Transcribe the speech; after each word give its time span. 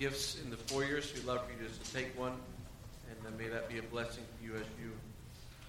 gifts 0.00 0.38
in 0.42 0.48
the 0.48 0.56
foyer, 0.56 1.02
so 1.02 1.14
we'd 1.14 1.26
love 1.26 1.44
for 1.44 1.52
you 1.52 1.68
just 1.68 1.84
to 1.84 1.92
take 1.92 2.18
one, 2.18 2.32
and 3.10 3.26
uh, 3.26 3.38
may 3.38 3.48
that 3.48 3.68
be 3.68 3.76
a 3.76 3.82
blessing 3.82 4.24
to 4.38 4.46
you 4.46 4.54
as 4.54 4.64
you 4.82 4.90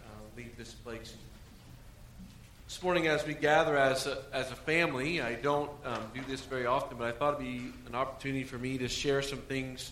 uh, 0.05 0.37
leave 0.37 0.55
this 0.57 0.71
place. 0.71 1.15
This 2.65 2.81
morning, 2.81 3.07
as 3.07 3.27
we 3.27 3.33
gather 3.33 3.75
as 3.75 4.07
a, 4.07 4.19
as 4.31 4.49
a 4.49 4.55
family, 4.55 5.19
I 5.19 5.33
don't 5.33 5.69
um, 5.83 6.03
do 6.15 6.21
this 6.29 6.39
very 6.39 6.65
often, 6.65 6.97
but 6.97 7.09
I 7.09 7.11
thought 7.11 7.41
it'd 7.41 7.45
be 7.45 7.73
an 7.87 7.93
opportunity 7.93 8.45
for 8.45 8.57
me 8.57 8.77
to 8.77 8.87
share 8.87 9.21
some 9.21 9.39
things. 9.39 9.91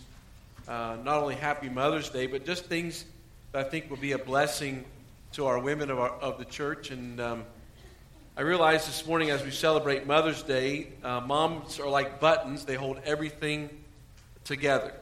Uh, 0.66 0.96
not 1.04 1.20
only 1.20 1.34
Happy 1.34 1.68
Mother's 1.68 2.08
Day, 2.08 2.26
but 2.26 2.46
just 2.46 2.64
things 2.64 3.04
that 3.52 3.66
I 3.66 3.68
think 3.68 3.90
will 3.90 3.98
be 3.98 4.12
a 4.12 4.18
blessing 4.18 4.86
to 5.32 5.44
our 5.48 5.58
women 5.58 5.90
of, 5.90 5.98
our, 5.98 6.08
of 6.08 6.38
the 6.38 6.46
church. 6.46 6.90
And 6.90 7.20
um, 7.20 7.44
I 8.38 8.40
realized 8.40 8.88
this 8.88 9.06
morning 9.06 9.28
as 9.28 9.44
we 9.44 9.50
celebrate 9.50 10.06
Mother's 10.06 10.42
Day, 10.42 10.86
uh, 11.04 11.20
moms 11.20 11.78
are 11.78 11.90
like 11.90 12.20
buttons, 12.20 12.64
they 12.64 12.76
hold 12.76 13.00
everything 13.04 13.68
together. 14.44 14.92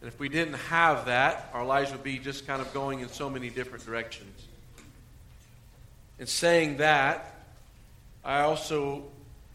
And 0.00 0.08
if 0.08 0.18
we 0.18 0.28
didn't 0.28 0.54
have 0.54 1.06
that, 1.06 1.50
our 1.52 1.64
lives 1.64 1.92
would 1.92 2.02
be 2.02 2.18
just 2.18 2.46
kind 2.46 2.60
of 2.60 2.72
going 2.74 3.00
in 3.00 3.08
so 3.08 3.30
many 3.30 3.50
different 3.50 3.86
directions. 3.86 4.46
In 6.18 6.26
saying 6.26 6.78
that, 6.78 7.34
I 8.24 8.40
also 8.40 9.04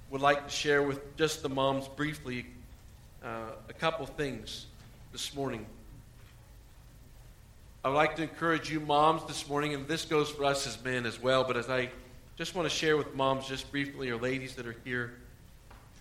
would 0.09 0.21
like 0.21 0.45
to 0.45 0.49
share 0.49 0.83
with 0.83 1.17
just 1.17 1.43
the 1.43 1.49
moms 1.49 1.87
briefly 1.87 2.45
uh, 3.23 3.51
a 3.67 3.73
couple 3.73 4.05
things 4.05 4.67
this 5.11 5.35
morning. 5.35 5.65
I 7.83 7.89
would 7.89 7.95
like 7.95 8.15
to 8.17 8.23
encourage 8.23 8.69
you, 8.69 8.79
moms, 8.79 9.23
this 9.27 9.47
morning, 9.47 9.73
and 9.73 9.87
this 9.87 10.05
goes 10.05 10.29
for 10.29 10.45
us 10.45 10.67
as 10.67 10.81
men 10.83 11.05
as 11.05 11.21
well, 11.21 11.43
but 11.43 11.57
as 11.57 11.69
I 11.69 11.89
just 12.37 12.55
want 12.55 12.69
to 12.69 12.73
share 12.75 12.97
with 12.97 13.15
moms 13.15 13.47
just 13.47 13.71
briefly, 13.71 14.09
or 14.09 14.17
ladies 14.17 14.55
that 14.55 14.65
are 14.65 14.75
here, 14.83 15.13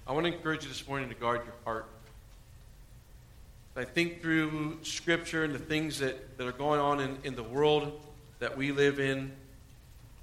I 0.06 0.12
want 0.12 0.26
to 0.26 0.32
encourage 0.32 0.62
you 0.62 0.68
this 0.68 0.86
morning 0.86 1.08
to 1.08 1.14
guard 1.14 1.42
your 1.44 1.54
heart. 1.64 1.86
I 3.78 3.84
think 3.84 4.22
through 4.22 4.78
Scripture 4.84 5.44
and 5.44 5.54
the 5.54 5.58
things 5.58 5.98
that, 5.98 6.38
that 6.38 6.46
are 6.46 6.52
going 6.52 6.80
on 6.80 6.98
in, 6.98 7.18
in 7.24 7.34
the 7.34 7.42
world 7.42 8.00
that 8.38 8.56
we 8.56 8.72
live 8.72 8.98
in, 8.98 9.32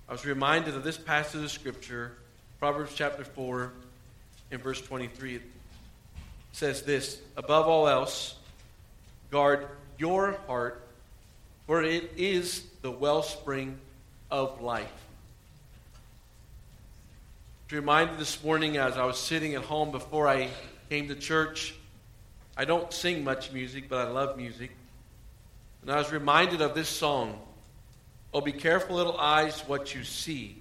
I 0.10 0.12
was 0.12 0.26
reminded 0.26 0.74
of 0.74 0.84
this 0.84 0.98
passage 0.98 1.44
of 1.44 1.52
Scripture, 1.52 2.14
Proverbs 2.60 2.94
chapter 2.96 3.24
4, 3.24 3.72
in 4.50 4.58
verse 4.58 4.82
23. 4.82 5.36
It 5.36 5.42
says 6.52 6.82
this 6.82 7.22
Above 7.38 7.68
all 7.68 7.88
else, 7.88 8.36
guard 9.30 9.68
your 10.00 10.32
heart, 10.48 10.82
for 11.68 11.84
it 11.84 12.12
is 12.18 12.64
the 12.82 12.90
wellspring 12.90 13.78
of 14.32 14.62
life. 14.62 14.92
Reminded 17.70 18.18
this 18.18 18.44
morning 18.44 18.78
as 18.78 18.98
I 18.98 19.06
was 19.06 19.18
sitting 19.20 19.54
at 19.54 19.64
home 19.64 19.92
before 19.92 20.28
I 20.28 20.50
came 20.90 21.08
to 21.08 21.16
church. 21.16 21.76
I 22.56 22.66
don't 22.66 22.94
sing 22.94 23.24
much 23.24 23.52
music, 23.52 23.90
but 23.90 24.08
I 24.08 24.12
love 24.12 24.38
music. 24.38 24.72
And 25.82 25.92
I 25.92 25.98
was 25.98 26.12
reminded 26.12 26.62
of 26.62 26.76
this 26.76 26.90
song 26.90 27.40
Oh, 28.34 28.42
be 28.42 28.52
careful, 28.52 28.96
little 28.96 29.16
eyes, 29.20 29.62
what 29.68 29.94
you 29.94 30.04
see, 30.04 30.58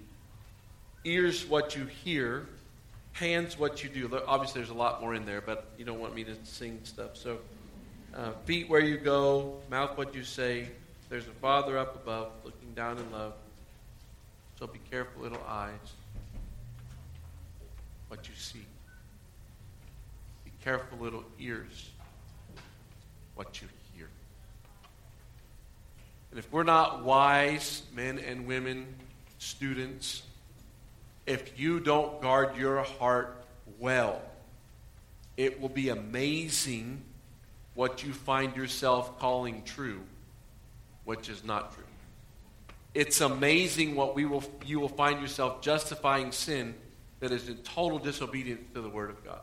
ears, 1.03 1.43
what 1.43 1.75
you 1.75 1.85
hear, 1.85 2.45
hands, 3.13 3.57
what 3.57 3.83
you 3.83 3.89
do. 3.89 4.21
Obviously, 4.27 4.61
there's 4.61 4.69
a 4.69 4.75
lot 4.75 5.01
more 5.01 5.15
in 5.15 5.25
there, 5.25 5.41
but 5.41 5.65
you 5.79 5.83
don't 5.83 5.99
want 5.99 6.13
me 6.13 6.23
to 6.23 6.35
sing 6.43 6.79
stuff. 6.83 7.17
So, 7.17 7.39
uh, 8.15 8.33
feet, 8.45 8.69
where 8.69 8.79
you 8.79 8.97
go, 8.97 9.59
mouth, 9.71 9.97
what 9.97 10.13
you 10.13 10.23
say. 10.23 10.67
There's 11.09 11.27
a 11.27 11.31
Father 11.41 11.79
up 11.79 11.95
above 11.95 12.29
looking 12.45 12.75
down 12.75 12.99
in 12.99 13.11
love. 13.11 13.33
So, 14.59 14.67
be 14.67 14.79
careful, 14.91 15.23
little 15.23 15.43
eyes, 15.47 15.93
what 18.07 18.27
you 18.27 18.35
see. 18.35 18.65
Careful, 20.63 20.97
little 20.99 21.25
ears, 21.39 21.89
what 23.35 23.61
you 23.61 23.67
hear. 23.93 24.07
And 26.31 26.39
if 26.39 26.49
we're 26.53 26.63
not 26.63 27.03
wise 27.03 27.83
men 27.93 28.17
and 28.17 28.47
women, 28.47 28.87
students, 29.39 30.23
if 31.25 31.59
you 31.59 31.81
don't 31.81 32.21
guard 32.21 32.55
your 32.55 32.81
heart 32.83 33.45
well, 33.77 34.21
it 35.35 35.59
will 35.59 35.67
be 35.67 35.89
amazing 35.89 37.01
what 37.75 38.05
you 38.05 38.13
find 38.13 38.55
yourself 38.55 39.19
calling 39.19 39.63
true, 39.63 39.99
which 41.03 41.27
is 41.27 41.43
not 41.43 41.73
true. 41.73 41.83
It's 42.93 43.19
amazing 43.19 43.95
what 43.95 44.15
we 44.15 44.23
will, 44.23 44.43
you 44.65 44.79
will 44.79 44.87
find 44.87 45.19
yourself 45.19 45.61
justifying 45.61 46.31
sin 46.31 46.73
that 47.19 47.33
is 47.33 47.49
in 47.49 47.57
total 47.57 47.99
disobedience 47.99 48.61
to 48.75 48.81
the 48.81 48.89
Word 48.89 49.09
of 49.09 49.25
God. 49.25 49.41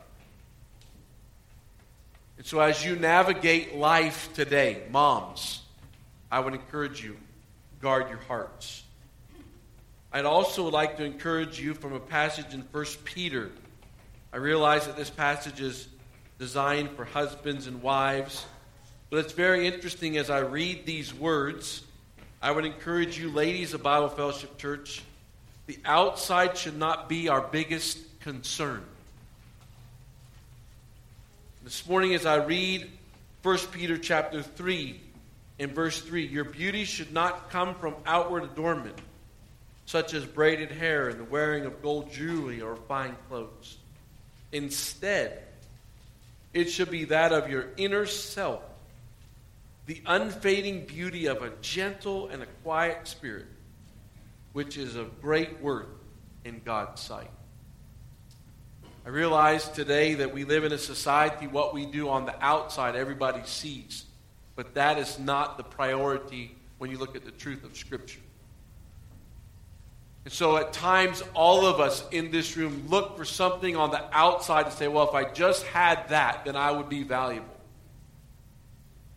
And 2.37 2.45
so, 2.45 2.59
as 2.59 2.83
you 2.83 2.95
navigate 2.95 3.75
life 3.75 4.33
today, 4.33 4.83
moms, 4.89 5.61
I 6.31 6.39
would 6.39 6.53
encourage 6.53 7.03
you, 7.03 7.17
guard 7.81 8.09
your 8.09 8.19
hearts. 8.19 8.83
I'd 10.13 10.25
also 10.25 10.69
like 10.69 10.97
to 10.97 11.05
encourage 11.05 11.59
you 11.59 11.73
from 11.73 11.93
a 11.93 11.99
passage 11.99 12.53
in 12.53 12.61
1 12.71 12.85
Peter. 13.05 13.51
I 14.33 14.37
realize 14.37 14.85
that 14.87 14.97
this 14.97 15.09
passage 15.09 15.61
is 15.61 15.87
designed 16.39 16.91
for 16.91 17.05
husbands 17.05 17.67
and 17.67 17.81
wives, 17.81 18.45
but 19.09 19.17
it's 19.17 19.33
very 19.33 19.67
interesting 19.67 20.17
as 20.17 20.29
I 20.29 20.39
read 20.39 20.85
these 20.85 21.13
words. 21.13 21.83
I 22.41 22.51
would 22.51 22.65
encourage 22.65 23.19
you, 23.19 23.29
ladies 23.29 23.73
of 23.73 23.83
Bible 23.83 24.09
Fellowship 24.09 24.57
Church, 24.57 25.03
the 25.67 25.77
outside 25.85 26.57
should 26.57 26.77
not 26.77 27.07
be 27.07 27.29
our 27.29 27.41
biggest 27.41 27.99
concern. 28.21 28.83
This 31.63 31.87
morning, 31.87 32.15
as 32.15 32.25
I 32.25 32.37
read 32.37 32.89
1 33.43 33.57
Peter 33.71 33.95
chapter 33.95 34.41
3, 34.41 34.99
in 35.59 35.69
verse 35.69 36.01
3 36.01 36.25
Your 36.25 36.43
beauty 36.43 36.85
should 36.85 37.13
not 37.13 37.51
come 37.51 37.75
from 37.75 37.93
outward 38.03 38.45
adornment, 38.45 38.99
such 39.85 40.15
as 40.15 40.25
braided 40.25 40.71
hair 40.71 41.09
and 41.09 41.19
the 41.19 41.23
wearing 41.23 41.65
of 41.65 41.83
gold 41.83 42.11
jewelry 42.11 42.63
or 42.63 42.75
fine 42.75 43.15
clothes. 43.29 43.77
Instead, 44.51 45.43
it 46.51 46.65
should 46.65 46.89
be 46.89 47.05
that 47.05 47.31
of 47.31 47.47
your 47.47 47.67
inner 47.77 48.07
self, 48.07 48.63
the 49.85 50.01
unfading 50.07 50.87
beauty 50.87 51.27
of 51.27 51.43
a 51.43 51.51
gentle 51.61 52.27
and 52.29 52.41
a 52.41 52.47
quiet 52.63 53.07
spirit, 53.07 53.45
which 54.53 54.77
is 54.77 54.95
of 54.95 55.21
great 55.21 55.61
worth 55.61 55.85
in 56.43 56.59
God's 56.65 57.01
sight. 57.01 57.29
I 59.05 59.09
realize 59.09 59.67
today 59.69 60.13
that 60.15 60.33
we 60.33 60.43
live 60.43 60.63
in 60.63 60.71
a 60.71 60.77
society, 60.77 61.47
what 61.47 61.73
we 61.73 61.85
do 61.85 62.09
on 62.09 62.25
the 62.25 62.35
outside, 62.43 62.95
everybody 62.95 63.41
sees. 63.45 64.05
But 64.55 64.75
that 64.75 64.99
is 64.99 65.17
not 65.17 65.57
the 65.57 65.63
priority 65.63 66.55
when 66.77 66.91
you 66.91 66.99
look 66.99 67.15
at 67.15 67.25
the 67.25 67.31
truth 67.31 67.63
of 67.63 67.75
Scripture. 67.75 68.19
And 70.23 70.31
so 70.31 70.57
at 70.57 70.71
times, 70.71 71.23
all 71.33 71.65
of 71.65 71.79
us 71.79 72.07
in 72.11 72.29
this 72.29 72.55
room 72.55 72.85
look 72.89 73.17
for 73.17 73.25
something 73.25 73.75
on 73.75 73.89
the 73.89 74.03
outside 74.15 74.67
to 74.67 74.71
say, 74.71 74.87
well, 74.87 75.09
if 75.09 75.15
I 75.15 75.23
just 75.31 75.65
had 75.65 76.09
that, 76.09 76.45
then 76.45 76.55
I 76.55 76.71
would 76.71 76.89
be 76.89 77.01
valuable. 77.01 77.47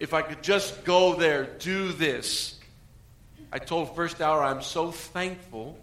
If 0.00 0.14
I 0.14 0.22
could 0.22 0.42
just 0.42 0.84
go 0.84 1.14
there, 1.14 1.44
do 1.44 1.92
this. 1.92 2.58
I 3.52 3.58
told 3.58 3.94
First 3.94 4.22
Hour 4.22 4.42
I'm 4.42 4.62
so 4.62 4.90
thankful 4.90 5.78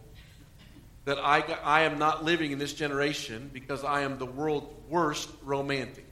that 1.06 1.18
I, 1.18 1.42
I 1.64 1.82
am 1.82 1.98
not 1.98 2.24
living 2.24 2.52
in 2.52 2.60
this 2.60 2.74
generation 2.74 3.50
because 3.52 3.84
I 3.84 4.02
am 4.02 4.18
the 4.18 4.26
world's 4.26 4.68
worst 4.90 5.30
romantic. 5.44 6.06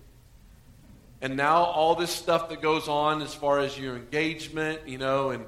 And 1.22 1.36
now 1.36 1.64
all 1.64 1.96
this 1.96 2.12
stuff 2.12 2.50
that 2.50 2.62
goes 2.62 2.88
on 2.88 3.22
as 3.22 3.34
far 3.34 3.60
as 3.60 3.78
your 3.78 3.96
engagement, 3.96 4.88
you 4.88 4.98
know, 4.98 5.32
and 5.32 5.46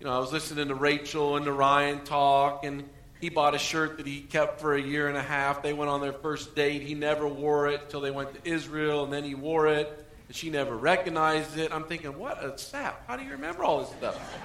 you 0.00 0.06
know, 0.06 0.16
I 0.16 0.18
was 0.18 0.32
listening 0.32 0.66
to 0.66 0.74
Rachel 0.74 1.36
and 1.36 1.44
to 1.44 1.52
Ryan 1.52 2.02
talk, 2.02 2.64
and 2.64 2.82
he 3.20 3.28
bought 3.28 3.54
a 3.54 3.58
shirt 3.58 3.98
that 3.98 4.06
he 4.06 4.20
kept 4.20 4.60
for 4.60 4.74
a 4.74 4.82
year 4.82 5.06
and 5.06 5.16
a 5.16 5.22
half. 5.22 5.62
They 5.62 5.72
went 5.72 5.90
on 5.90 6.00
their 6.00 6.12
first 6.12 6.56
date. 6.56 6.82
He 6.82 6.94
never 6.94 7.28
wore 7.28 7.68
it 7.68 7.82
until 7.82 8.00
they 8.00 8.10
went 8.10 8.34
to 8.34 8.50
Israel, 8.50 9.04
and 9.04 9.12
then 9.12 9.22
he 9.22 9.36
wore 9.36 9.68
it, 9.68 10.04
and 10.26 10.36
she 10.36 10.50
never 10.50 10.76
recognized 10.76 11.56
it. 11.56 11.72
I'm 11.72 11.84
thinking, 11.84 12.18
what 12.18 12.42
a 12.42 12.58
sap! 12.58 13.06
How 13.06 13.16
do 13.16 13.22
you 13.22 13.30
remember 13.30 13.62
all 13.62 13.78
this 13.78 13.90
stuff? 13.90 14.36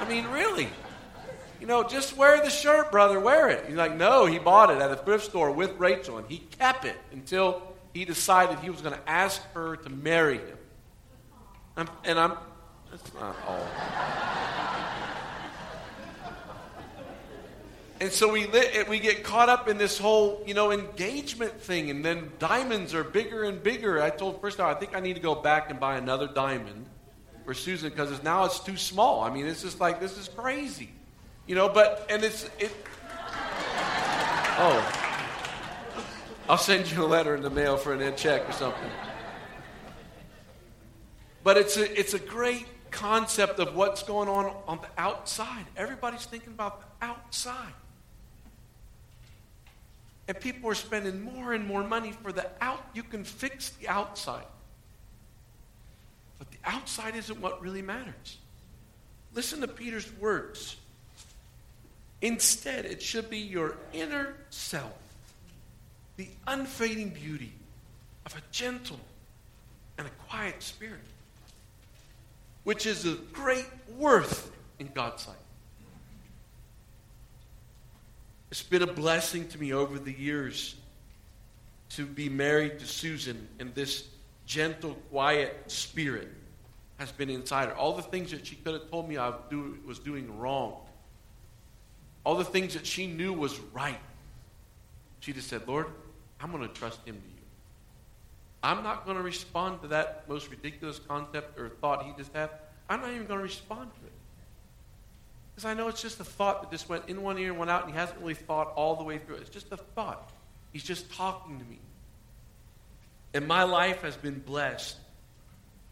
I 0.00 0.08
mean, 0.08 0.26
really? 0.28 0.70
You 1.60 1.66
know, 1.66 1.84
just 1.84 2.16
wear 2.16 2.42
the 2.42 2.50
shirt, 2.50 2.90
brother. 2.90 3.18
Wear 3.18 3.48
it. 3.48 3.64
He's 3.66 3.76
like, 3.76 3.96
no, 3.96 4.26
he 4.26 4.38
bought 4.38 4.70
it 4.70 4.78
at 4.80 4.90
a 4.90 4.96
thrift 4.96 5.24
store 5.24 5.50
with 5.50 5.78
Rachel, 5.78 6.18
and 6.18 6.28
he 6.28 6.38
kept 6.38 6.84
it 6.84 6.96
until 7.12 7.62
he 7.94 8.04
decided 8.04 8.58
he 8.58 8.68
was 8.68 8.82
going 8.82 8.94
to 8.94 9.08
ask 9.08 9.42
her 9.52 9.76
to 9.76 9.88
marry 9.88 10.38
him. 10.38 10.58
I'm, 11.76 11.88
and 12.04 12.18
I'm, 12.18 12.32
that's 12.90 13.14
not 13.14 13.36
all. 13.46 13.66
and 18.00 18.12
so 18.12 18.30
we, 18.30 18.46
we 18.88 18.98
get 18.98 19.24
caught 19.24 19.48
up 19.48 19.68
in 19.68 19.78
this 19.78 19.98
whole, 19.98 20.42
you 20.46 20.52
know, 20.52 20.72
engagement 20.72 21.60
thing, 21.60 21.90
and 21.90 22.04
then 22.04 22.32
diamonds 22.38 22.94
are 22.94 23.04
bigger 23.04 23.44
and 23.44 23.62
bigger. 23.62 24.02
I 24.02 24.10
told 24.10 24.40
first 24.40 24.58
time, 24.58 24.74
I 24.74 24.78
think 24.78 24.94
I 24.94 25.00
need 25.00 25.14
to 25.14 25.22
go 25.22 25.34
back 25.34 25.70
and 25.70 25.80
buy 25.80 25.96
another 25.96 26.26
diamond 26.26 26.86
for 27.46 27.54
Susan 27.54 27.88
because 27.88 28.22
now 28.22 28.44
it's 28.44 28.60
too 28.60 28.76
small. 28.76 29.22
I 29.22 29.30
mean, 29.32 29.46
it's 29.46 29.62
just 29.62 29.80
like, 29.80 30.00
this 30.00 30.18
is 30.18 30.28
crazy. 30.28 30.90
You 31.46 31.54
know, 31.54 31.68
but, 31.68 32.06
and 32.10 32.24
it's, 32.24 32.44
it, 32.58 32.72
oh. 34.58 35.02
I'll 36.48 36.58
send 36.58 36.90
you 36.90 37.04
a 37.04 37.06
letter 37.06 37.34
in 37.34 37.42
the 37.42 37.50
mail 37.50 37.76
for 37.76 37.92
an 37.92 38.00
end 38.00 38.16
check 38.16 38.48
or 38.48 38.52
something. 38.52 38.90
But 41.42 41.56
it's 41.56 41.76
a, 41.76 41.98
it's 41.98 42.14
a 42.14 42.18
great 42.18 42.66
concept 42.90 43.58
of 43.58 43.74
what's 43.74 44.02
going 44.02 44.28
on 44.28 44.52
on 44.66 44.78
the 44.78 44.88
outside. 45.00 45.64
Everybody's 45.76 46.24
thinking 46.24 46.52
about 46.52 46.80
the 46.80 47.06
outside. 47.06 47.72
And 50.28 50.38
people 50.40 50.70
are 50.70 50.74
spending 50.74 51.20
more 51.22 51.52
and 51.52 51.64
more 51.64 51.84
money 51.84 52.12
for 52.12 52.32
the 52.32 52.48
out. 52.60 52.84
You 52.94 53.04
can 53.04 53.22
fix 53.22 53.70
the 53.70 53.88
outside. 53.88 54.46
But 56.38 56.50
the 56.50 56.58
outside 56.64 57.14
isn't 57.14 57.40
what 57.40 57.62
really 57.62 57.82
matters. 57.82 58.38
Listen 59.34 59.60
to 59.60 59.68
Peter's 59.68 60.12
words. 60.18 60.76
Instead, 62.22 62.84
it 62.84 63.02
should 63.02 63.28
be 63.28 63.38
your 63.38 63.76
inner 63.92 64.34
self, 64.50 64.98
the 66.16 66.28
unfading 66.46 67.10
beauty 67.10 67.52
of 68.24 68.34
a 68.36 68.40
gentle 68.50 68.98
and 69.98 70.06
a 70.06 70.10
quiet 70.28 70.62
spirit, 70.62 71.00
which 72.64 72.86
is 72.86 73.04
of 73.04 73.32
great 73.32 73.68
worth 73.96 74.50
in 74.78 74.88
God's 74.94 75.22
sight. 75.22 75.34
It's 78.50 78.62
been 78.62 78.82
a 78.82 78.92
blessing 78.92 79.48
to 79.48 79.58
me 79.58 79.72
over 79.72 79.98
the 79.98 80.12
years 80.12 80.76
to 81.90 82.06
be 82.06 82.28
married 82.28 82.78
to 82.78 82.86
Susan, 82.86 83.46
and 83.58 83.74
this 83.74 84.08
gentle, 84.46 84.94
quiet 85.10 85.70
spirit 85.70 86.28
has 86.98 87.12
been 87.12 87.28
inside 87.28 87.68
her. 87.68 87.74
All 87.74 87.94
the 87.94 88.02
things 88.02 88.30
that 88.30 88.46
she 88.46 88.56
could 88.56 88.74
have 88.74 88.90
told 88.90 89.08
me 89.08 89.18
I 89.18 89.34
was 89.84 89.98
doing 89.98 90.38
wrong, 90.38 90.76
all 92.26 92.34
the 92.34 92.44
things 92.44 92.74
that 92.74 92.84
she 92.84 93.06
knew 93.06 93.32
was 93.32 93.56
right, 93.72 94.00
she 95.20 95.32
just 95.32 95.48
said, 95.48 95.62
Lord, 95.68 95.86
I'm 96.40 96.50
going 96.50 96.66
to 96.66 96.74
trust 96.74 96.98
him 97.06 97.14
to 97.14 97.20
you. 97.20 97.44
I'm 98.64 98.82
not 98.82 99.04
going 99.04 99.16
to 99.16 99.22
respond 99.22 99.80
to 99.82 99.88
that 99.88 100.28
most 100.28 100.50
ridiculous 100.50 100.98
concept 100.98 101.56
or 101.56 101.68
thought 101.68 102.04
he 102.04 102.12
just 102.18 102.34
had. 102.34 102.50
I'm 102.90 103.00
not 103.00 103.10
even 103.10 103.28
going 103.28 103.38
to 103.38 103.44
respond 103.44 103.92
to 104.00 104.06
it. 104.06 104.12
Because 105.54 105.70
I 105.70 105.74
know 105.74 105.86
it's 105.86 106.02
just 106.02 106.18
a 106.18 106.24
thought 106.24 106.62
that 106.62 106.72
just 106.72 106.88
went 106.88 107.08
in 107.08 107.22
one 107.22 107.38
ear 107.38 107.50
and 107.50 107.60
went 107.60 107.70
out, 107.70 107.84
and 107.84 107.92
he 107.92 107.96
hasn't 107.96 108.18
really 108.18 108.34
thought 108.34 108.72
all 108.74 108.96
the 108.96 109.04
way 109.04 109.18
through 109.18 109.36
it. 109.36 109.42
It's 109.42 109.50
just 109.50 109.70
a 109.70 109.76
thought. 109.76 110.28
He's 110.72 110.82
just 110.82 111.12
talking 111.12 111.60
to 111.60 111.64
me. 111.64 111.78
And 113.34 113.46
my 113.46 113.62
life 113.62 114.02
has 114.02 114.16
been 114.16 114.40
blessed 114.40 114.96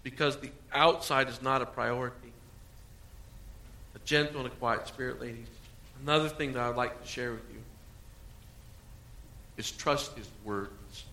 because 0.03 0.37
the 0.39 0.51
outside 0.73 1.29
is 1.29 1.41
not 1.41 1.63
a 1.63 1.67
priority. 1.67 2.33
A 3.95 4.01
gentle 4.01 4.41
and 4.41 4.49
a 4.49 4.57
quiet 4.57 4.89
spirit, 4.89 5.21
ladies. 5.21 5.47
Another 6.05 6.29
thing 6.29 6.53
that 6.53 6.63
I'd 6.63 6.77
like 6.77 7.01
to 7.01 7.09
share 7.09 7.33
with 7.33 7.51
you 7.51 7.61
is 9.57 9.71
trust 9.71 10.15
his 10.19 10.29
words. 10.45 11.05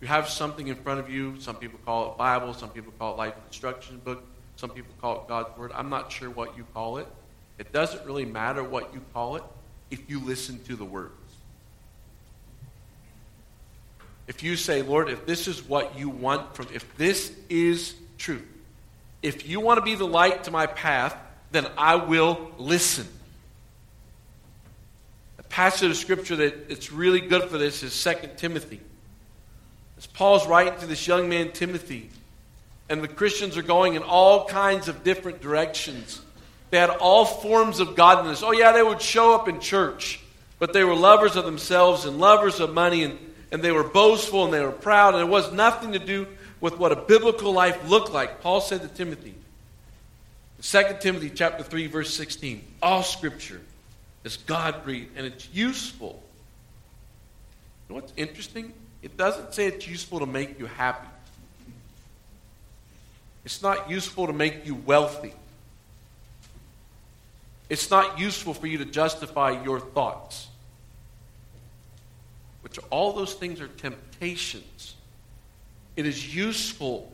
You 0.00 0.06
have 0.08 0.26
something 0.26 0.68
in 0.68 0.76
front 0.76 1.00
of 1.00 1.10
you. 1.10 1.38
Some 1.38 1.56
people 1.56 1.78
call 1.84 2.12
it 2.12 2.16
Bible. 2.16 2.54
Some 2.54 2.70
people 2.70 2.94
call 2.98 3.12
it 3.12 3.18
life 3.18 3.34
instruction 3.46 4.00
book. 4.02 4.24
Some 4.56 4.70
people 4.70 4.94
call 5.02 5.20
it 5.20 5.28
God's 5.28 5.54
Word. 5.58 5.70
I'm 5.74 5.90
not 5.90 6.10
sure 6.10 6.30
what 6.30 6.56
you 6.56 6.64
call 6.72 6.96
it. 6.96 7.06
It 7.58 7.72
doesn't 7.72 8.06
really 8.06 8.24
matter 8.24 8.64
what 8.64 8.94
you 8.94 9.02
call 9.12 9.36
it 9.36 9.42
if 9.90 10.08
you 10.08 10.18
listen 10.18 10.62
to 10.64 10.76
the 10.76 10.84
words. 10.84 11.12
If 14.28 14.42
you 14.42 14.56
say, 14.56 14.80
Lord, 14.80 15.10
if 15.10 15.26
this 15.26 15.46
is 15.46 15.62
what 15.62 15.98
you 15.98 16.08
want 16.08 16.54
from, 16.54 16.68
if 16.72 16.96
this 16.96 17.32
is 17.50 17.94
truth, 18.16 18.42
if 19.22 19.46
you 19.46 19.60
want 19.60 19.76
to 19.76 19.82
be 19.82 19.94
the 19.94 20.06
light 20.06 20.44
to 20.44 20.50
my 20.50 20.66
path, 20.66 21.14
then 21.50 21.66
I 21.76 21.96
will 21.96 22.52
listen. 22.58 23.06
A 25.38 25.42
passage 25.44 25.90
of 25.90 25.96
scripture 25.96 26.36
that 26.36 26.70
it's 26.70 26.92
really 26.92 27.20
good 27.20 27.44
for 27.44 27.58
this 27.58 27.82
is 27.82 28.02
2 28.02 28.30
Timothy. 28.36 28.80
As 29.98 30.06
Paul's 30.06 30.46
writing 30.46 30.78
to 30.80 30.86
this 30.86 31.06
young 31.06 31.28
man, 31.28 31.52
Timothy, 31.52 32.10
and 32.88 33.02
the 33.02 33.08
Christians 33.08 33.56
are 33.56 33.62
going 33.62 33.94
in 33.94 34.02
all 34.02 34.46
kinds 34.46 34.88
of 34.88 35.02
different 35.02 35.40
directions. 35.40 36.20
They 36.70 36.78
had 36.78 36.90
all 36.90 37.24
forms 37.24 37.80
of 37.80 37.96
godliness. 37.96 38.42
Oh, 38.42 38.52
yeah, 38.52 38.72
they 38.72 38.82
would 38.82 39.00
show 39.00 39.34
up 39.34 39.48
in 39.48 39.60
church, 39.60 40.20
but 40.58 40.72
they 40.72 40.84
were 40.84 40.94
lovers 40.94 41.36
of 41.36 41.44
themselves 41.44 42.04
and 42.04 42.18
lovers 42.18 42.60
of 42.60 42.74
money, 42.74 43.04
and, 43.04 43.18
and 43.50 43.62
they 43.62 43.72
were 43.72 43.84
boastful 43.84 44.44
and 44.44 44.52
they 44.52 44.64
were 44.64 44.72
proud, 44.72 45.14
and 45.14 45.22
it 45.22 45.30
was 45.30 45.52
nothing 45.52 45.92
to 45.92 45.98
do 45.98 46.26
with 46.60 46.78
what 46.78 46.92
a 46.92 46.96
biblical 46.96 47.52
life 47.52 47.88
looked 47.88 48.12
like. 48.12 48.40
Paul 48.40 48.60
said 48.60 48.82
to 48.82 48.88
Timothy, 48.88 49.34
2 50.68 50.82
Timothy 50.98 51.30
chapter 51.30 51.62
3, 51.62 51.86
verse 51.86 52.12
16, 52.12 52.60
all 52.82 53.04
scripture 53.04 53.60
is 54.24 54.36
God 54.36 54.82
breathed 54.82 55.16
and 55.16 55.24
it's 55.24 55.48
useful. 55.52 56.20
You 57.88 57.94
know 57.94 58.00
what's 58.00 58.12
interesting? 58.16 58.72
It 59.00 59.16
doesn't 59.16 59.54
say 59.54 59.66
it's 59.66 59.86
useful 59.86 60.18
to 60.18 60.26
make 60.26 60.58
you 60.58 60.66
happy. 60.66 61.06
It's 63.44 63.62
not 63.62 63.88
useful 63.88 64.26
to 64.26 64.32
make 64.32 64.66
you 64.66 64.74
wealthy. 64.74 65.34
It's 67.68 67.88
not 67.88 68.18
useful 68.18 68.52
for 68.52 68.66
you 68.66 68.78
to 68.78 68.84
justify 68.84 69.62
your 69.62 69.78
thoughts. 69.78 70.48
Which 72.62 72.80
all 72.90 73.12
those 73.12 73.34
things 73.34 73.60
are 73.60 73.68
temptations. 73.68 74.96
It 75.94 76.06
is 76.06 76.34
useful 76.34 77.12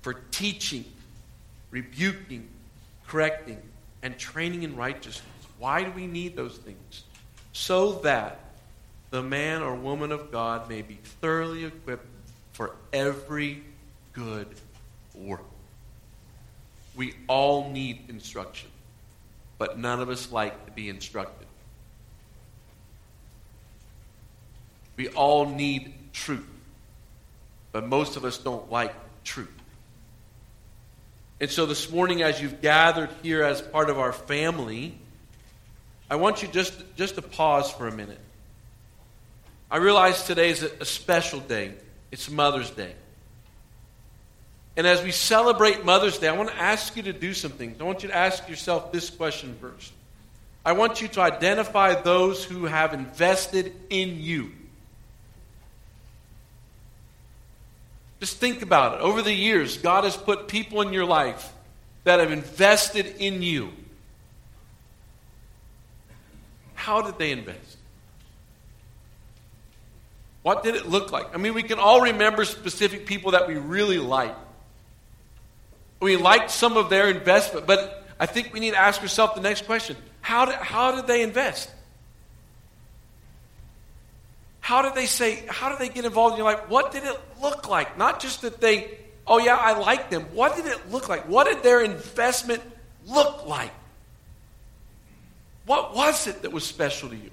for 0.00 0.14
teaching, 0.32 0.84
rebuking, 1.70 2.48
correcting, 3.12 3.60
and 4.02 4.16
training 4.16 4.62
in 4.62 4.74
righteousness. 4.74 5.22
Why 5.58 5.84
do 5.84 5.90
we 5.90 6.06
need 6.06 6.34
those 6.34 6.56
things? 6.56 7.04
So 7.52 7.92
that 8.04 8.40
the 9.10 9.22
man 9.22 9.60
or 9.60 9.74
woman 9.74 10.12
of 10.12 10.32
God 10.32 10.66
may 10.66 10.80
be 10.80 10.98
thoroughly 11.20 11.66
equipped 11.66 12.06
for 12.52 12.74
every 12.90 13.62
good 14.14 14.48
work. 15.14 15.44
We 16.96 17.14
all 17.28 17.70
need 17.70 18.04
instruction, 18.08 18.70
but 19.58 19.78
none 19.78 20.00
of 20.00 20.08
us 20.08 20.32
like 20.32 20.64
to 20.64 20.72
be 20.72 20.88
instructed. 20.88 21.46
We 24.96 25.08
all 25.08 25.50
need 25.50 25.92
truth, 26.14 26.48
but 27.72 27.86
most 27.86 28.16
of 28.16 28.24
us 28.24 28.38
don't 28.38 28.72
like 28.72 28.94
truth. 29.22 29.61
And 31.42 31.50
so 31.50 31.66
this 31.66 31.90
morning, 31.90 32.22
as 32.22 32.40
you've 32.40 32.62
gathered 32.62 33.10
here 33.20 33.42
as 33.42 33.60
part 33.60 33.90
of 33.90 33.98
our 33.98 34.12
family, 34.12 34.96
I 36.08 36.14
want 36.14 36.40
you 36.40 36.46
just, 36.46 36.72
just 36.94 37.16
to 37.16 37.22
pause 37.22 37.68
for 37.68 37.88
a 37.88 37.90
minute. 37.90 38.20
I 39.68 39.78
realize 39.78 40.22
today 40.22 40.50
is 40.50 40.62
a, 40.62 40.84
special 40.84 41.40
day. 41.40 41.72
It's 42.12 42.30
Mother's 42.30 42.70
Day. 42.70 42.94
And 44.76 44.86
as 44.86 45.02
we 45.02 45.10
celebrate 45.10 45.84
Mother's 45.84 46.16
Day, 46.16 46.28
I 46.28 46.36
want 46.36 46.50
to 46.50 46.56
ask 46.56 46.96
you 46.96 47.02
to 47.02 47.12
do 47.12 47.34
some 47.34 47.50
things. 47.50 47.80
I 47.80 47.82
want 47.82 48.04
you 48.04 48.10
to 48.10 48.16
ask 48.16 48.48
yourself 48.48 48.92
this 48.92 49.10
question 49.10 49.56
first. 49.60 49.92
I 50.64 50.74
want 50.74 51.02
you 51.02 51.08
to 51.08 51.22
identify 51.22 52.00
those 52.00 52.44
who 52.44 52.66
have 52.66 52.94
invested 52.94 53.74
in 53.90 54.20
you. 54.20 54.52
Just 58.22 58.36
think 58.36 58.62
about 58.62 58.94
it. 58.94 59.00
Over 59.00 59.20
the 59.20 59.34
years, 59.34 59.78
God 59.78 60.04
has 60.04 60.16
put 60.16 60.46
people 60.46 60.80
in 60.80 60.92
your 60.92 61.04
life 61.04 61.52
that 62.04 62.20
have 62.20 62.30
invested 62.30 63.16
in 63.18 63.42
you. 63.42 63.72
How 66.74 67.02
did 67.02 67.18
they 67.18 67.32
invest? 67.32 67.78
What 70.42 70.62
did 70.62 70.76
it 70.76 70.88
look 70.88 71.10
like? 71.10 71.34
I 71.34 71.38
mean, 71.38 71.52
we 71.52 71.64
can 71.64 71.80
all 71.80 72.00
remember 72.00 72.44
specific 72.44 73.06
people 73.06 73.32
that 73.32 73.48
we 73.48 73.56
really 73.56 73.98
like. 73.98 74.36
We 75.98 76.16
liked 76.16 76.52
some 76.52 76.76
of 76.76 76.90
their 76.90 77.10
investment, 77.10 77.66
but 77.66 78.06
I 78.20 78.26
think 78.26 78.52
we 78.52 78.60
need 78.60 78.74
to 78.74 78.80
ask 78.80 79.02
ourselves 79.02 79.34
the 79.34 79.40
next 79.40 79.66
question 79.66 79.96
how 80.20 80.44
did, 80.44 80.54
how 80.54 80.94
did 80.94 81.08
they 81.08 81.22
invest? 81.22 81.68
How 84.62 84.80
did 84.80 84.94
they 84.94 85.06
say, 85.06 85.44
how 85.48 85.68
did 85.70 85.80
they 85.80 85.88
get 85.88 86.04
involved 86.04 86.34
in 86.34 86.38
your 86.38 86.50
life? 86.50 86.68
What 86.68 86.92
did 86.92 87.02
it 87.02 87.18
look 87.42 87.68
like? 87.68 87.98
Not 87.98 88.20
just 88.20 88.42
that 88.42 88.60
they, 88.60 88.96
oh 89.26 89.38
yeah, 89.38 89.56
I 89.56 89.76
like 89.76 90.08
them. 90.08 90.22
What 90.32 90.54
did 90.54 90.66
it 90.66 90.90
look 90.90 91.08
like? 91.08 91.28
What 91.28 91.48
did 91.48 91.64
their 91.64 91.82
investment 91.82 92.62
look 93.04 93.44
like? 93.44 93.72
What 95.66 95.96
was 95.96 96.28
it 96.28 96.42
that 96.42 96.52
was 96.52 96.64
special 96.64 97.08
to 97.08 97.16
you? 97.16 97.30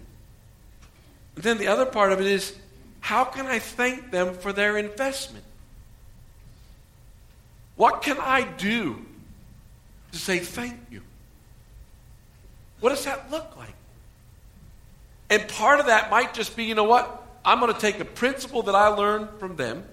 And 1.35 1.43
then 1.43 1.59
the 1.59 1.67
other 1.67 1.85
part 1.85 2.11
of 2.11 2.19
it 2.19 2.25
is, 2.25 2.55
how 2.99 3.25
can 3.25 3.45
I 3.45 3.59
thank 3.59 4.09
them 4.09 4.33
for 4.33 4.51
their 4.51 4.75
investment? 4.77 5.45
What 7.75 8.01
can 8.01 8.17
I 8.19 8.41
do 8.41 9.05
to 10.13 10.17
say 10.17 10.39
thank 10.39 10.79
you? 10.89 11.01
What 12.79 12.89
does 12.89 13.05
that 13.05 13.29
look 13.29 13.55
like? 13.55 13.75
And 15.29 15.47
part 15.47 15.79
of 15.79 15.87
that 15.87 16.09
might 16.09 16.33
just 16.33 16.55
be, 16.55 16.65
you 16.65 16.75
know 16.75 16.83
what? 16.83 17.27
I'm 17.45 17.59
going 17.59 17.73
to 17.73 17.79
take 17.79 17.99
a 17.99 18.05
principle 18.05 18.63
that 18.63 18.75
I 18.75 18.87
learned 18.87 19.29
from 19.39 19.55
them 19.55 19.83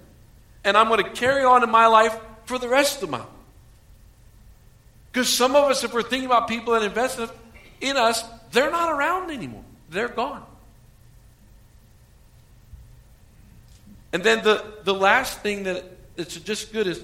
and 0.64 0.76
I'm 0.76 0.88
going 0.88 1.04
to 1.04 1.10
carry 1.10 1.44
on 1.44 1.62
in 1.62 1.70
my 1.70 1.86
life 1.86 2.18
for 2.44 2.58
the 2.58 2.68
rest 2.68 3.02
of 3.02 3.10
my 3.10 3.18
life. 3.18 3.28
Because 5.12 5.28
some 5.32 5.54
of 5.54 5.64
us, 5.70 5.84
if 5.84 5.94
we're 5.94 6.02
thinking 6.02 6.26
about 6.26 6.48
people 6.48 6.74
that 6.74 6.82
invest 6.82 7.20
in 7.80 7.96
us, 7.96 8.22
they're 8.52 8.70
not 8.70 8.92
around 8.92 9.30
anymore. 9.30 9.64
They're 9.88 10.08
gone. 10.08 10.44
And 14.12 14.22
then 14.24 14.42
the, 14.42 14.64
the 14.84 14.94
last 14.94 15.40
thing 15.40 15.64
that 15.64 15.84
that's 16.16 16.36
just 16.36 16.72
good 16.72 16.86
is 16.86 17.02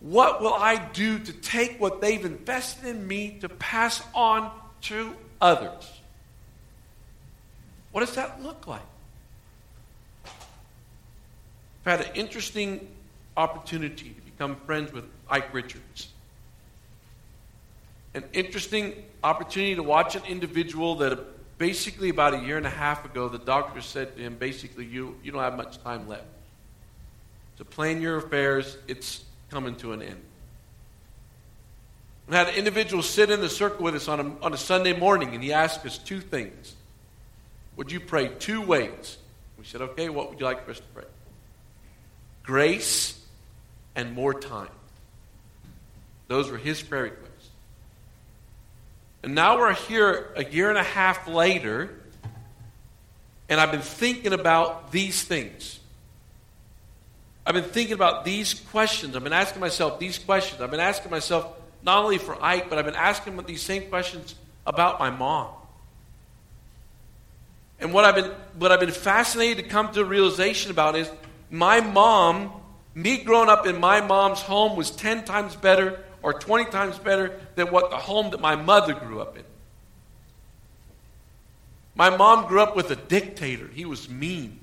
what 0.00 0.40
will 0.42 0.54
I 0.54 0.76
do 0.76 1.18
to 1.18 1.32
take 1.32 1.80
what 1.80 2.00
they've 2.00 2.24
invested 2.24 2.86
in 2.86 3.06
me 3.06 3.38
to 3.40 3.48
pass 3.48 4.02
on 4.14 4.50
to 4.82 5.14
others? 5.40 5.93
What 7.94 8.04
does 8.04 8.16
that 8.16 8.42
look 8.42 8.66
like? 8.66 8.82
I've 11.86 11.98
had 11.98 12.00
an 12.00 12.16
interesting 12.16 12.88
opportunity 13.36 14.08
to 14.08 14.20
become 14.22 14.56
friends 14.66 14.92
with 14.92 15.04
Ike 15.30 15.54
Richards. 15.54 16.08
An 18.14 18.24
interesting 18.32 18.94
opportunity 19.22 19.76
to 19.76 19.84
watch 19.84 20.16
an 20.16 20.24
individual 20.24 20.96
that 20.96 21.12
uh, 21.12 21.22
basically 21.56 22.08
about 22.08 22.34
a 22.34 22.40
year 22.40 22.56
and 22.56 22.66
a 22.66 22.70
half 22.70 23.04
ago, 23.04 23.28
the 23.28 23.38
doctor 23.38 23.80
said 23.80 24.16
to 24.16 24.22
him, 24.24 24.34
basically, 24.34 24.86
you, 24.86 25.14
you 25.22 25.30
don't 25.30 25.42
have 25.42 25.56
much 25.56 25.80
time 25.84 26.08
left. 26.08 26.26
To 27.58 27.64
plan 27.64 28.00
your 28.00 28.16
affairs, 28.16 28.76
it's 28.88 29.22
coming 29.52 29.76
to 29.76 29.92
an 29.92 30.02
end. 30.02 30.20
We 32.26 32.34
had 32.34 32.48
an 32.48 32.56
individual 32.56 33.04
sit 33.04 33.30
in 33.30 33.40
the 33.40 33.48
circle 33.48 33.84
with 33.84 33.94
us 33.94 34.08
on 34.08 34.18
a, 34.18 34.44
on 34.44 34.52
a 34.52 34.56
Sunday 34.56 34.98
morning, 34.98 35.32
and 35.32 35.44
he 35.44 35.52
asked 35.52 35.86
us 35.86 35.96
two 35.96 36.18
things. 36.18 36.74
Would 37.76 37.90
you 37.90 38.00
pray 38.00 38.28
two 38.28 38.60
ways? 38.60 39.18
We 39.58 39.64
said, 39.64 39.80
okay, 39.80 40.08
what 40.08 40.30
would 40.30 40.40
you 40.40 40.46
like 40.46 40.64
for 40.64 40.70
us 40.70 40.78
to 40.78 40.86
pray? 40.94 41.04
Grace 42.42 43.20
and 43.94 44.12
more 44.14 44.34
time. 44.34 44.68
Those 46.28 46.50
were 46.50 46.58
his 46.58 46.82
prayer 46.82 47.04
requests. 47.04 47.50
And 49.22 49.34
now 49.34 49.58
we're 49.58 49.72
here 49.72 50.32
a 50.36 50.44
year 50.44 50.68
and 50.68 50.78
a 50.78 50.82
half 50.82 51.26
later, 51.26 51.98
and 53.48 53.60
I've 53.60 53.70
been 53.70 53.80
thinking 53.80 54.32
about 54.32 54.92
these 54.92 55.22
things. 55.22 55.80
I've 57.46 57.54
been 57.54 57.64
thinking 57.64 57.94
about 57.94 58.24
these 58.24 58.54
questions. 58.54 59.16
I've 59.16 59.24
been 59.24 59.32
asking 59.32 59.60
myself 59.60 59.98
these 59.98 60.18
questions. 60.18 60.60
I've 60.60 60.70
been 60.70 60.80
asking 60.80 61.10
myself 61.10 61.46
not 61.82 62.02
only 62.02 62.18
for 62.18 62.42
Ike, 62.42 62.68
but 62.70 62.78
I've 62.78 62.86
been 62.86 62.94
asking 62.94 63.36
these 63.44 63.62
same 63.62 63.88
questions 63.88 64.34
about 64.66 64.98
my 64.98 65.10
mom. 65.10 65.48
And 67.84 67.92
what 67.92 68.06
I've 68.06 68.14
been 68.14 68.30
what 68.58 68.72
I've 68.72 68.80
been 68.80 68.90
fascinated 68.90 69.62
to 69.62 69.70
come 69.70 69.92
to 69.92 70.00
a 70.00 70.04
realization 70.04 70.70
about 70.70 70.96
is 70.96 71.08
my 71.50 71.80
mom, 71.80 72.50
me 72.94 73.18
growing 73.18 73.50
up 73.50 73.66
in 73.66 73.78
my 73.78 74.00
mom's 74.00 74.40
home 74.40 74.74
was 74.74 74.90
10 74.90 75.26
times 75.26 75.54
better 75.54 76.02
or 76.22 76.32
20 76.32 76.70
times 76.70 76.98
better 76.98 77.38
than 77.56 77.70
what 77.70 77.90
the 77.90 77.98
home 77.98 78.30
that 78.30 78.40
my 78.40 78.56
mother 78.56 78.94
grew 78.94 79.20
up 79.20 79.36
in. 79.36 79.44
My 81.94 82.08
mom 82.16 82.48
grew 82.48 82.62
up 82.62 82.74
with 82.74 82.90
a 82.90 82.96
dictator. 82.96 83.68
He 83.68 83.84
was 83.84 84.08
mean. 84.08 84.58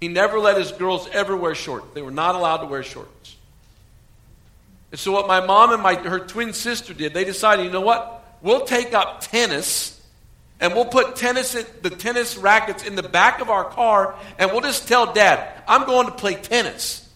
He 0.00 0.08
never 0.08 0.38
let 0.38 0.56
his 0.56 0.72
girls 0.72 1.06
ever 1.12 1.36
wear 1.36 1.54
shorts. 1.54 1.88
They 1.92 2.00
were 2.00 2.10
not 2.10 2.34
allowed 2.34 2.58
to 2.58 2.66
wear 2.66 2.82
shorts. 2.82 3.36
And 4.90 4.98
so, 4.98 5.12
what 5.12 5.28
my 5.28 5.44
mom 5.44 5.74
and 5.74 5.82
my, 5.82 5.96
her 5.96 6.20
twin 6.20 6.54
sister 6.54 6.94
did, 6.94 7.12
they 7.12 7.24
decided, 7.24 7.66
you 7.66 7.70
know 7.70 7.82
what? 7.82 8.38
We'll 8.40 8.64
take 8.64 8.94
up 8.94 9.20
tennis 9.20 9.97
and 10.60 10.74
we'll 10.74 10.84
put 10.84 11.16
tennis 11.16 11.52
the 11.82 11.90
tennis 11.90 12.36
rackets 12.36 12.84
in 12.84 12.96
the 12.96 13.02
back 13.02 13.40
of 13.40 13.50
our 13.50 13.64
car 13.64 14.16
and 14.38 14.50
we'll 14.50 14.60
just 14.60 14.88
tell 14.88 15.12
dad, 15.12 15.62
I'm 15.66 15.86
going 15.86 16.06
to 16.06 16.12
play 16.12 16.34
tennis. 16.34 17.08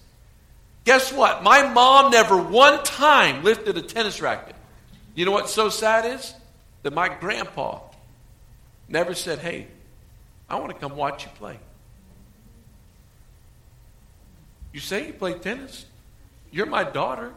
Guess 0.85 1.13
what? 1.13 1.43
My 1.43 1.69
mom 1.73 2.11
never 2.11 2.37
one 2.37 2.83
time 2.85 3.45
lifted 3.45 3.77
a 3.77 3.83
tennis 3.83 4.21
racket. 4.21 4.57
You 5.15 5.25
know 5.25 5.33
what's 5.33 5.53
so 5.53 5.69
sad 5.69 6.07
is? 6.15 6.35
That 6.83 6.93
my 6.93 7.09
grandpa 7.09 7.81
never 8.89 9.15
said, 9.15 9.39
Hey, 9.39 9.69
I 10.49 10.57
want 10.57 10.73
to 10.73 10.79
come 10.79 10.97
watch 10.97 11.25
you 11.25 11.31
play. 11.37 11.59
You 14.73 14.81
say 14.81 15.07
you 15.07 15.13
play 15.13 15.35
tennis? 15.35 15.87
You're 16.51 16.67
my 16.67 16.85
daughter. 16.85 17.33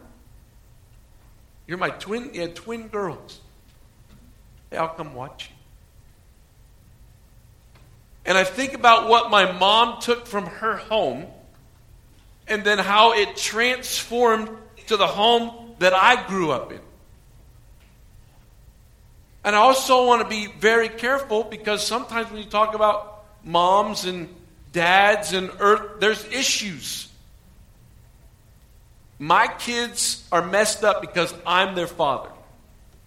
You're 1.68 1.78
my 1.78 1.90
twin. 1.90 2.34
You 2.34 2.42
had 2.42 2.56
twin 2.56 2.88
girls. 2.88 3.40
Hey, 4.72 4.78
I'll 4.78 4.90
come 4.90 5.14
watch 5.14 5.50
you. 5.50 5.55
And 8.26 8.38
I 8.38 8.44
think 8.44 8.74
about 8.74 9.08
what 9.08 9.30
my 9.30 9.52
mom 9.52 10.02
took 10.02 10.26
from 10.26 10.48
her 10.48 10.78
home 10.78 11.28
and 12.48 12.64
then 12.64 12.80
how 12.80 13.14
it 13.14 13.38
transformed 13.38 14.50
to 14.88 14.98
the 14.98 15.08
home 15.08 15.76
that 15.80 15.94
I 15.94 16.28
grew 16.28 16.52
up 16.52 16.72
in. 16.72 16.80
And 19.44 19.56
I 19.56 19.60
also 19.60 20.08
want 20.08 20.24
to 20.24 20.28
be 20.28 20.48
very 20.48 20.90
careful 20.90 21.44
because 21.44 21.86
sometimes 21.86 22.32
when 22.32 22.42
you 22.42 22.50
talk 22.50 22.74
about 22.74 23.26
moms 23.44 24.06
and 24.06 24.28
dads 24.72 25.34
and 25.34 25.52
earth, 25.60 26.00
there's 26.00 26.26
issues. 26.26 27.08
My 29.20 29.48
kids 29.48 30.28
are 30.32 30.46
messed 30.46 30.84
up 30.84 31.00
because 31.00 31.34
I'm 31.46 31.76
their 31.76 31.88
father. 31.88 32.30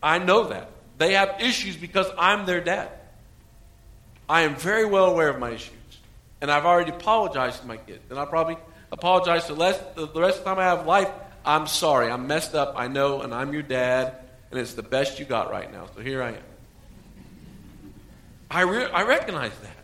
I 0.01 0.19
know 0.19 0.45
that. 0.45 0.71
They 0.97 1.15
have 1.15 1.41
issues 1.41 1.77
because 1.77 2.07
I'm 2.17 2.47
their 2.47 2.61
dad. 2.61 2.91
I 4.29 4.43
am 4.43 4.57
very 4.57 4.85
well 4.85 5.07
aware 5.07 5.29
of 5.29 5.39
my 5.39 5.51
issues. 5.51 5.75
And 6.41 6.51
I've 6.51 6.65
already 6.65 6.91
apologized 6.91 7.63
to 7.63 7.67
my 7.67 7.77
kids. 7.77 8.03
And 8.11 8.19
I 8.19 8.25
probably 8.25 8.57
apologize 8.93 9.47
to 9.47 9.55
the 9.55 9.61
rest, 9.61 9.95
the 9.97 10.07
rest 10.21 10.39
of 10.39 10.45
the 10.45 10.51
time 10.51 10.59
I 10.59 10.65
have 10.65 10.87
life. 10.87 11.11
I'm 11.45 11.67
sorry. 11.67 12.11
I'm 12.11 12.27
messed 12.27 12.55
up. 12.55 12.75
I 12.77 12.89
know. 12.89 13.23
And 13.23 13.35
I'm 13.35 13.53
your 13.53 13.63
dad. 13.63 14.15
And 14.51 14.61
it's 14.61 14.75
the 14.75 14.83
best 14.83 15.19
you 15.19 15.25
got 15.25 15.51
right 15.51 15.71
now. 15.73 15.89
So 15.95 16.01
here 16.01 16.23
I 16.23 16.31
am. 16.31 16.43
I, 18.51 18.63
re- 18.63 18.91
I 18.91 19.03
recognize 19.03 19.57
that. 19.59 19.77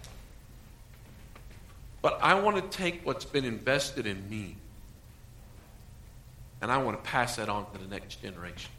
But 2.03 2.19
I 2.23 2.35
want 2.35 2.57
to 2.57 2.77
take 2.77 3.05
what's 3.05 3.25
been 3.25 3.45
invested 3.45 4.07
in 4.07 4.29
me 4.29 4.57
and 6.65 6.73
I 6.73 6.79
want 6.79 6.97
to 6.97 7.11
pass 7.11 7.37
that 7.37 7.51
on 7.51 7.71
to 7.73 7.79
the 7.79 7.87
next 7.87 8.23
generation. 8.23 8.71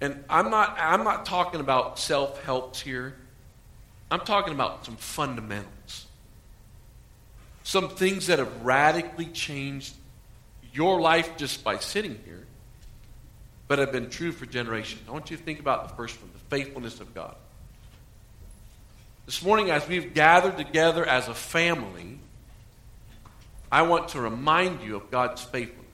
And 0.00 0.24
I'm 0.28 0.50
not, 0.50 0.76
I'm 0.78 1.04
not 1.04 1.24
talking 1.26 1.60
about 1.60 1.98
self 1.98 2.42
helps 2.44 2.80
here. 2.80 3.14
I'm 4.10 4.20
talking 4.20 4.52
about 4.52 4.84
some 4.84 4.96
fundamentals. 4.96 6.06
Some 7.64 7.88
things 7.88 8.28
that 8.28 8.38
have 8.38 8.62
radically 8.62 9.26
changed 9.26 9.94
your 10.72 11.00
life 11.00 11.36
just 11.36 11.64
by 11.64 11.78
sitting 11.78 12.20
here, 12.24 12.46
but 13.66 13.78
have 13.78 13.90
been 13.90 14.10
true 14.10 14.30
for 14.30 14.46
generations. 14.46 15.02
I 15.08 15.12
want 15.12 15.30
you 15.30 15.36
to 15.36 15.42
think 15.42 15.58
about 15.58 15.88
the 15.88 15.94
first 15.96 16.20
one 16.20 16.30
the 16.32 16.56
faithfulness 16.56 17.00
of 17.00 17.12
God. 17.14 17.34
This 19.24 19.42
morning, 19.42 19.70
as 19.70 19.88
we've 19.88 20.14
gathered 20.14 20.56
together 20.56 21.04
as 21.04 21.26
a 21.26 21.34
family, 21.34 22.20
I 23.72 23.82
want 23.82 24.10
to 24.10 24.20
remind 24.20 24.82
you 24.82 24.94
of 24.94 25.10
God's 25.10 25.42
faithfulness. 25.42 25.85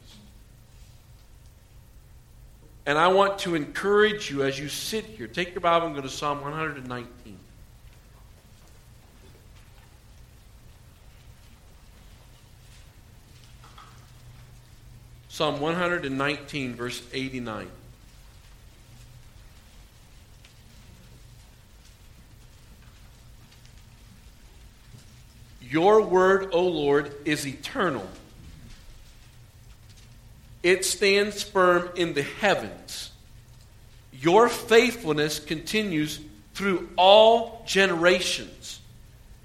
And 2.84 2.98
I 2.98 3.08
want 3.08 3.38
to 3.40 3.54
encourage 3.54 4.30
you 4.30 4.42
as 4.42 4.58
you 4.58 4.68
sit 4.68 5.04
here. 5.04 5.28
Take 5.28 5.52
your 5.52 5.60
Bible 5.60 5.86
and 5.86 5.94
go 5.94 6.02
to 6.02 6.08
Psalm 6.08 6.40
119. 6.40 7.38
Psalm 15.28 15.60
119, 15.60 16.74
verse 16.74 17.02
89. 17.12 17.68
Your 25.62 26.02
word, 26.02 26.50
O 26.52 26.66
Lord, 26.66 27.14
is 27.24 27.46
eternal. 27.46 28.06
It 30.62 30.84
stands 30.84 31.42
firm 31.42 31.90
in 31.96 32.14
the 32.14 32.22
heavens. 32.22 33.10
Your 34.12 34.48
faithfulness 34.48 35.40
continues 35.40 36.20
through 36.54 36.88
all 36.96 37.64
generations. 37.66 38.80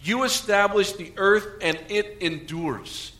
You 0.04 0.24
establish 0.24 0.94
the 0.94 1.12
earth 1.18 1.48
and 1.62 1.80
it 1.90 2.18
endures. 2.22 3.12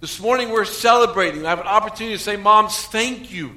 This 0.00 0.20
morning 0.20 0.50
we're 0.50 0.64
celebrating. 0.64 1.44
I 1.44 1.50
have 1.50 1.60
an 1.60 1.66
opportunity 1.66 2.16
to 2.16 2.22
say, 2.22 2.36
Moms, 2.36 2.76
thank 2.86 3.32
you. 3.32 3.52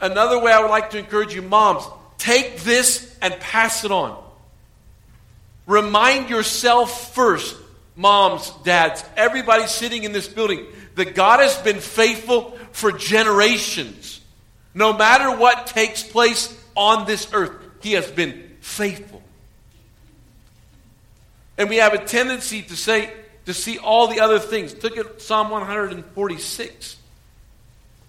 Another 0.00 0.38
way 0.38 0.52
I 0.52 0.60
would 0.60 0.70
like 0.70 0.90
to 0.90 0.98
encourage 0.98 1.34
you, 1.34 1.42
Moms, 1.42 1.84
take 2.16 2.60
this 2.60 3.16
and 3.20 3.34
pass 3.40 3.84
it 3.84 3.90
on. 3.90 4.22
Remind 5.66 6.30
yourself 6.30 7.14
first, 7.14 7.56
moms, 7.96 8.50
dads, 8.64 9.04
everybody 9.16 9.66
sitting 9.66 10.04
in 10.04 10.12
this 10.12 10.26
building, 10.26 10.66
that 10.94 11.14
God 11.14 11.40
has 11.40 11.56
been 11.58 11.80
faithful 11.80 12.56
for 12.72 12.92
generations. 12.92 14.20
No 14.74 14.92
matter 14.92 15.36
what 15.36 15.66
takes 15.66 16.02
place 16.02 16.56
on 16.76 17.06
this 17.06 17.28
earth, 17.32 17.52
He 17.80 17.92
has 17.92 18.10
been 18.10 18.50
faithful. 18.60 19.22
And 21.58 21.68
we 21.68 21.76
have 21.76 21.92
a 21.92 22.04
tendency 22.04 22.62
to 22.62 22.76
say, 22.76 23.12
to 23.46 23.54
see 23.54 23.78
all 23.78 24.08
the 24.08 24.20
other 24.20 24.38
things. 24.38 24.80
Look 24.82 24.96
at 24.96 25.20
Psalm 25.20 25.50
146. 25.50 26.96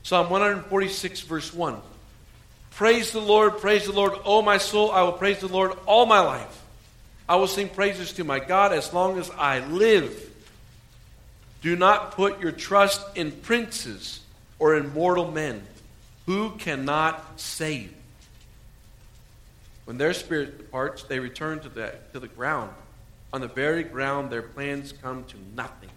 Psalm 0.03 0.29
146, 0.29 1.21
verse 1.21 1.53
1. 1.53 1.77
Praise 2.71 3.11
the 3.11 3.19
Lord, 3.19 3.59
praise 3.59 3.85
the 3.85 3.91
Lord, 3.91 4.13
O 4.25 4.41
my 4.41 4.57
soul, 4.57 4.91
I 4.91 5.03
will 5.03 5.11
praise 5.11 5.39
the 5.39 5.47
Lord 5.47 5.73
all 5.85 6.05
my 6.05 6.21
life. 6.21 6.63
I 7.27 7.35
will 7.35 7.47
sing 7.47 7.69
praises 7.69 8.13
to 8.13 8.23
my 8.23 8.39
God 8.39 8.73
as 8.73 8.93
long 8.93 9.19
as 9.19 9.29
I 9.31 9.59
live. 9.59 10.30
Do 11.61 11.75
not 11.75 12.11
put 12.11 12.39
your 12.39 12.51
trust 12.51 13.01
in 13.15 13.31
princes 13.31 14.21
or 14.57 14.75
in 14.75 14.93
mortal 14.93 15.31
men 15.31 15.61
who 16.25 16.51
cannot 16.51 17.39
save. 17.39 17.93
When 19.85 19.97
their 19.97 20.13
spirit 20.13 20.57
departs, 20.57 21.03
they 21.03 21.19
return 21.19 21.59
to 21.59 21.69
the, 21.69 21.93
to 22.13 22.19
the 22.19 22.27
ground. 22.27 22.71
On 23.33 23.41
the 23.41 23.47
very 23.47 23.83
ground, 23.83 24.29
their 24.29 24.41
plans 24.41 24.91
come 24.91 25.23
to 25.25 25.37
nothing. 25.55 25.89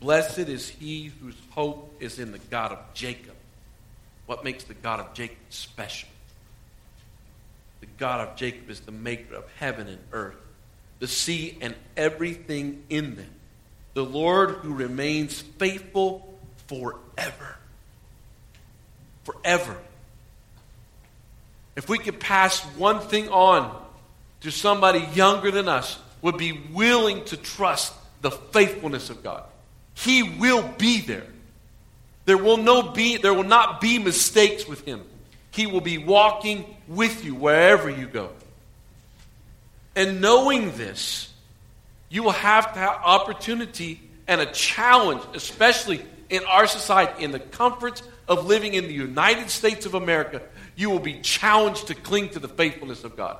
Blessed 0.00 0.40
is 0.40 0.68
he 0.68 1.12
whose 1.20 1.36
hope 1.50 1.94
is 2.00 2.18
in 2.18 2.32
the 2.32 2.38
God 2.38 2.72
of 2.72 2.78
Jacob. 2.94 3.34
What 4.26 4.44
makes 4.44 4.64
the 4.64 4.74
God 4.74 5.00
of 5.00 5.14
Jacob 5.14 5.36
special? 5.50 6.08
The 7.80 7.86
God 7.98 8.26
of 8.26 8.36
Jacob 8.36 8.70
is 8.70 8.80
the 8.80 8.92
maker 8.92 9.34
of 9.34 9.44
heaven 9.58 9.88
and 9.88 9.98
earth, 10.12 10.36
the 10.98 11.08
sea 11.08 11.56
and 11.60 11.74
everything 11.96 12.84
in 12.88 13.16
them. 13.16 13.33
The 13.94 14.04
Lord 14.04 14.50
who 14.50 14.74
remains 14.74 15.40
faithful 15.40 16.36
forever. 16.66 17.56
Forever. 19.24 19.76
If 21.76 21.88
we 21.88 21.98
could 21.98 22.20
pass 22.20 22.60
one 22.76 23.00
thing 23.00 23.28
on 23.28 23.82
to 24.42 24.50
somebody 24.50 25.00
younger 25.14 25.50
than 25.50 25.68
us, 25.68 25.98
would 26.22 26.38
be 26.38 26.52
willing 26.72 27.24
to 27.26 27.36
trust 27.36 27.92
the 28.22 28.30
faithfulness 28.30 29.10
of 29.10 29.22
God. 29.22 29.44
He 29.94 30.22
will 30.22 30.66
be 30.78 31.00
there. 31.00 31.26
There 32.24 32.38
will, 32.38 32.56
no 32.56 32.82
be, 32.82 33.18
there 33.18 33.34
will 33.34 33.44
not 33.44 33.80
be 33.80 33.98
mistakes 33.98 34.66
with 34.66 34.84
Him. 34.86 35.02
He 35.50 35.66
will 35.66 35.82
be 35.82 35.98
walking 35.98 36.64
with 36.88 37.24
you 37.24 37.34
wherever 37.34 37.90
you 37.90 38.06
go. 38.06 38.30
And 39.94 40.20
knowing 40.20 40.76
this, 40.76 41.30
you 42.14 42.22
will 42.22 42.30
have 42.30 42.72
to 42.74 42.78
have 42.78 43.00
opportunity 43.04 44.00
and 44.28 44.40
a 44.40 44.46
challenge, 44.46 45.20
especially 45.34 46.00
in 46.30 46.44
our 46.44 46.68
society, 46.68 47.24
in 47.24 47.32
the 47.32 47.40
comforts 47.40 48.04
of 48.28 48.46
living 48.46 48.74
in 48.74 48.84
the 48.84 48.94
United 48.94 49.50
States 49.50 49.84
of 49.84 49.94
America, 49.94 50.40
you 50.76 50.90
will 50.90 51.00
be 51.00 51.20
challenged 51.22 51.88
to 51.88 51.94
cling 51.96 52.28
to 52.28 52.38
the 52.38 52.46
faithfulness 52.46 53.02
of 53.02 53.16
God. 53.16 53.36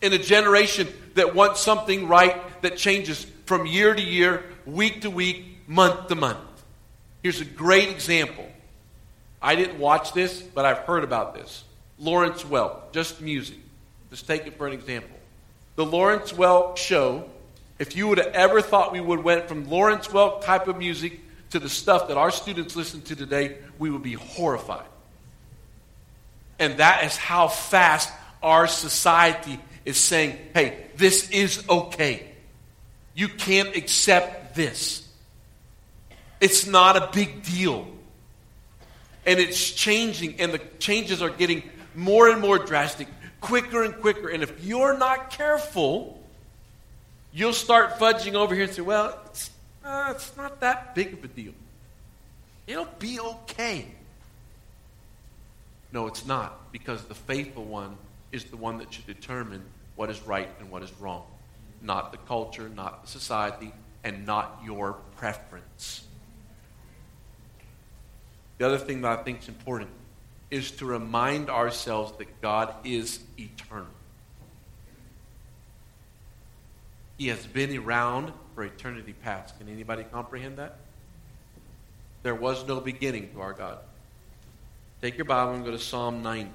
In 0.00 0.12
a 0.12 0.18
generation 0.18 0.86
that 1.14 1.34
wants 1.34 1.60
something 1.60 2.06
right 2.06 2.62
that 2.62 2.76
changes 2.76 3.26
from 3.44 3.66
year 3.66 3.92
to 3.92 4.02
year, 4.02 4.44
week 4.64 5.00
to 5.00 5.10
week, 5.10 5.44
month 5.66 6.06
to 6.06 6.14
month. 6.14 6.38
Here's 7.24 7.40
a 7.40 7.44
great 7.44 7.88
example. 7.88 8.46
I 9.42 9.56
didn't 9.56 9.80
watch 9.80 10.12
this, 10.12 10.40
but 10.40 10.64
I've 10.64 10.78
heard 10.78 11.02
about 11.02 11.34
this. 11.34 11.64
Lawrence 11.98 12.44
Welk, 12.44 12.92
just 12.92 13.20
music. 13.20 13.58
Just 14.10 14.28
take 14.28 14.46
it 14.46 14.56
for 14.56 14.68
an 14.68 14.74
example. 14.74 15.16
The 15.74 15.84
Lawrence 15.84 16.32
Welk 16.32 16.76
show, 16.76 17.28
if 17.78 17.96
you 17.96 18.08
would 18.08 18.18
have 18.18 18.28
ever 18.28 18.60
thought 18.60 18.92
we 18.92 19.00
would 19.00 19.22
went 19.22 19.48
from 19.48 19.68
Lawrence 19.68 20.08
Welk 20.08 20.42
type 20.42 20.68
of 20.68 20.76
music 20.78 21.20
to 21.50 21.58
the 21.58 21.68
stuff 21.68 22.08
that 22.08 22.16
our 22.16 22.30
students 22.30 22.76
listen 22.76 23.02
to 23.02 23.16
today, 23.16 23.58
we 23.78 23.90
would 23.90 24.02
be 24.02 24.14
horrified. 24.14 24.86
And 26.58 26.78
that 26.78 27.04
is 27.04 27.16
how 27.16 27.48
fast 27.48 28.12
our 28.42 28.66
society 28.66 29.60
is 29.84 29.96
saying, 29.96 30.36
hey, 30.54 30.86
this 30.96 31.30
is 31.30 31.64
okay. 31.68 32.28
You 33.14 33.28
can't 33.28 33.76
accept 33.76 34.54
this. 34.54 35.08
It's 36.40 36.66
not 36.66 36.96
a 36.96 37.10
big 37.12 37.42
deal. 37.42 37.88
And 39.24 39.38
it's 39.38 39.72
changing, 39.72 40.40
and 40.40 40.52
the 40.52 40.60
changes 40.78 41.22
are 41.22 41.30
getting 41.30 41.62
more 41.94 42.28
and 42.28 42.40
more 42.40 42.58
drastic, 42.58 43.08
quicker 43.40 43.82
and 43.82 43.94
quicker. 44.00 44.28
And 44.28 44.42
if 44.42 44.64
you're 44.64 44.96
not 44.96 45.30
careful, 45.30 46.17
you'll 47.32 47.52
start 47.52 47.98
fudging 47.98 48.34
over 48.34 48.54
here 48.54 48.64
and 48.64 48.72
say, 48.72 48.82
well, 48.82 49.18
it's, 49.26 49.50
uh, 49.84 50.12
it's 50.14 50.36
not 50.36 50.60
that 50.60 50.94
big 50.94 51.12
of 51.12 51.24
a 51.24 51.28
deal. 51.28 51.52
It'll 52.66 52.88
be 52.98 53.18
okay. 53.20 53.86
No, 55.92 56.06
it's 56.06 56.26
not, 56.26 56.70
because 56.70 57.02
the 57.04 57.14
faithful 57.14 57.64
one 57.64 57.96
is 58.30 58.44
the 58.44 58.56
one 58.56 58.78
that 58.78 58.92
should 58.92 59.06
determine 59.06 59.62
what 59.96 60.10
is 60.10 60.20
right 60.22 60.48
and 60.60 60.70
what 60.70 60.82
is 60.82 60.92
wrong. 61.00 61.24
Not 61.80 62.12
the 62.12 62.18
culture, 62.18 62.68
not 62.68 63.02
the 63.02 63.08
society, 63.08 63.72
and 64.04 64.26
not 64.26 64.60
your 64.64 64.94
preference. 65.16 66.04
The 68.58 68.66
other 68.66 68.78
thing 68.78 69.02
that 69.02 69.18
I 69.18 69.22
think 69.22 69.42
is 69.42 69.48
important 69.48 69.90
is 70.50 70.70
to 70.72 70.86
remind 70.86 71.48
ourselves 71.48 72.12
that 72.18 72.40
God 72.40 72.74
is 72.84 73.20
eternal. 73.38 73.86
He 77.18 77.28
has 77.28 77.44
been 77.46 77.76
around 77.76 78.32
for 78.54 78.64
eternity 78.64 79.12
past. 79.12 79.58
Can 79.58 79.68
anybody 79.68 80.04
comprehend 80.04 80.56
that? 80.58 80.78
There 82.22 82.34
was 82.34 82.66
no 82.66 82.80
beginning 82.80 83.32
to 83.32 83.40
our 83.40 83.52
God. 83.52 83.78
Take 85.02 85.18
your 85.18 85.24
Bible 85.24 85.54
and 85.54 85.64
go 85.64 85.72
to 85.72 85.78
Psalm 85.78 86.22
90. 86.22 86.50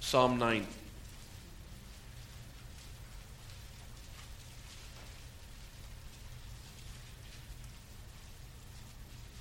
Psalm 0.00 0.38
90. 0.38 0.66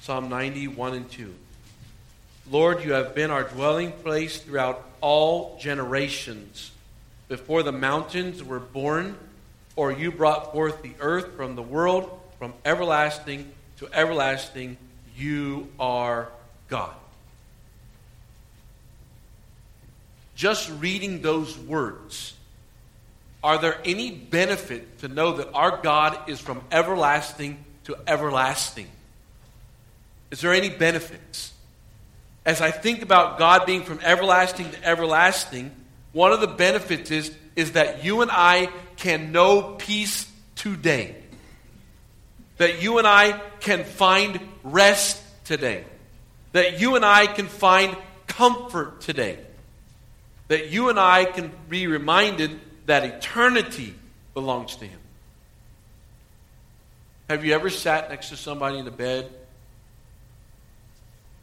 Psalm 0.01 0.29
91 0.29 0.93
and 0.93 1.11
2. 1.11 1.33
Lord, 2.51 2.83
you 2.83 2.91
have 2.91 3.15
been 3.15 3.31
our 3.31 3.45
dwelling 3.45 3.93
place 3.93 4.37
throughout 4.41 4.85
all 4.99 5.57
generations. 5.57 6.71
Before 7.29 7.63
the 7.63 7.71
mountains 7.71 8.43
were 8.43 8.59
born, 8.59 9.17
or 9.77 9.93
you 9.93 10.11
brought 10.11 10.51
forth 10.51 10.81
the 10.81 10.91
earth 10.99 11.37
from 11.37 11.55
the 11.55 11.61
world, 11.61 12.19
from 12.39 12.53
everlasting 12.65 13.49
to 13.77 13.87
everlasting, 13.93 14.75
you 15.15 15.69
are 15.79 16.27
God. 16.67 16.93
Just 20.35 20.69
reading 20.71 21.21
those 21.21 21.57
words, 21.57 22.33
are 23.41 23.59
there 23.59 23.79
any 23.85 24.11
benefit 24.11 24.99
to 24.99 25.07
know 25.07 25.37
that 25.37 25.53
our 25.53 25.81
God 25.81 26.29
is 26.29 26.41
from 26.41 26.61
everlasting 26.69 27.63
to 27.85 27.95
everlasting? 28.05 28.87
Is 30.31 30.41
there 30.41 30.53
any 30.53 30.69
benefits? 30.69 31.53
As 32.45 32.61
I 32.61 32.71
think 32.71 33.01
about 33.03 33.37
God 33.37 33.65
being 33.65 33.83
from 33.83 33.99
everlasting 34.01 34.71
to 34.71 34.83
everlasting, 34.83 35.71
one 36.11 36.31
of 36.31 36.41
the 36.41 36.47
benefits 36.47 37.11
is, 37.11 37.35
is 37.55 37.73
that 37.73 38.03
you 38.03 38.21
and 38.21 38.31
I 38.31 38.69
can 38.97 39.31
know 39.31 39.75
peace 39.77 40.29
today. 40.55 41.15
That 42.57 42.81
you 42.81 42.97
and 42.97 43.07
I 43.07 43.39
can 43.59 43.83
find 43.83 44.39
rest 44.63 45.21
today, 45.45 45.83
that 46.51 46.79
you 46.79 46.95
and 46.95 47.05
I 47.05 47.27
can 47.27 47.47
find 47.47 47.95
comfort 48.27 49.01
today, 49.01 49.39
that 50.47 50.69
you 50.69 50.89
and 50.89 50.99
I 50.99 51.25
can 51.25 51.51
be 51.69 51.87
reminded 51.87 52.59
that 52.85 53.03
eternity 53.03 53.95
belongs 54.33 54.75
to 54.77 54.85
Him. 54.85 54.99
Have 57.29 57.45
you 57.45 57.53
ever 57.53 57.69
sat 57.69 58.09
next 58.09 58.29
to 58.29 58.37
somebody 58.37 58.77
in 58.77 58.87
a 58.87 58.91
bed 58.91 59.31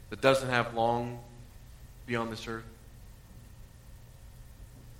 that 0.09 0.21
doesn't 0.21 0.49
have 0.49 0.73
long 0.73 1.19
beyond 2.05 2.31
this 2.31 2.47
earth? 2.47 2.63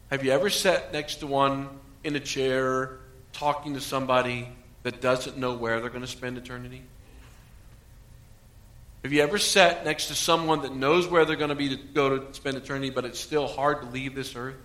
Have 0.10 0.24
you 0.24 0.32
ever 0.32 0.50
sat 0.50 0.92
next 0.92 1.16
to 1.16 1.28
one 1.28 1.70
in 2.04 2.16
a 2.16 2.20
chair 2.20 2.98
talking 3.34 3.76
to 3.76 3.82
somebody 3.82 4.48
that 4.84 5.02
doesn't 5.02 5.38
know 5.38 5.54
where 5.54 5.80
they're 5.82 5.90
going 5.90 6.02
to 6.02 6.08
spend 6.08 6.38
eternity? 6.38 6.82
Have 9.04 9.14
you 9.14 9.22
ever 9.22 9.38
sat 9.38 9.86
next 9.86 10.08
to 10.08 10.16
someone 10.16 10.64
that 10.64 10.76
knows 10.76 11.08
where 11.08 11.26
they're 11.26 11.38
going 11.38 11.50
to 11.50 11.56
be 11.56 11.70
to 11.70 11.76
go 11.78 12.18
to 12.18 12.34
spend 12.34 12.58
eternity, 12.58 12.90
but 12.90 13.06
it's 13.06 13.20
still 13.20 13.48
hard 13.48 13.82
to 13.82 13.88
leave 13.88 14.14
this 14.14 14.36
earth? 14.36 14.56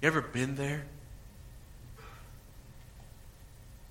You 0.00 0.08
ever 0.08 0.22
been 0.22 0.56
there? 0.56 0.84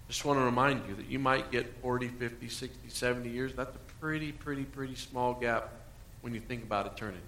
Just 0.08 0.26
want 0.26 0.40
to 0.40 0.44
remind 0.44 0.88
you 0.88 0.96
that 0.96 1.08
you 1.08 1.20
might 1.20 1.52
get 1.52 1.74
40, 1.82 2.10
50, 2.10 2.50
60, 2.50 2.90
70 2.90 3.30
years. 3.30 3.54
That's 3.54 3.74
a 3.74 3.91
pretty, 4.02 4.32
pretty, 4.32 4.64
pretty 4.64 4.96
small 4.96 5.36
gap 5.36 5.70
when 6.22 6.34
you 6.34 6.40
think 6.40 6.64
about 6.64 6.88
eternity. 6.88 7.22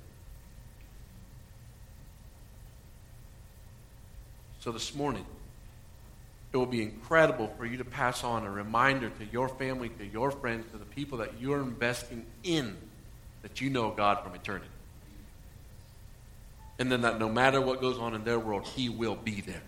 So 4.59 4.71
this 4.71 4.95
morning, 4.95 5.25
it 6.51 6.57
will 6.57 6.65
be 6.65 6.81
incredible 6.81 7.53
for 7.57 7.65
you 7.65 7.77
to 7.77 7.85
pass 7.85 8.23
on 8.23 8.43
a 8.43 8.49
reminder 8.49 9.09
to 9.09 9.25
your 9.31 9.49
family, 9.49 9.89
to 9.89 10.05
your 10.05 10.31
friends, 10.31 10.65
to 10.71 10.77
the 10.79 10.85
people 10.85 11.19
that 11.19 11.39
you're 11.39 11.61
investing 11.61 12.25
in 12.43 12.75
that 13.43 13.61
you 13.61 13.69
know 13.69 13.91
God 13.91 14.23
from 14.23 14.33
eternity. 14.33 14.65
And 16.79 16.91
then 16.91 17.01
that 17.01 17.19
no 17.19 17.29
matter 17.29 17.61
what 17.61 17.81
goes 17.81 17.99
on 17.99 18.15
in 18.15 18.23
their 18.23 18.39
world, 18.39 18.65
He 18.65 18.89
will 18.89 19.15
be 19.15 19.41
there. 19.41 19.61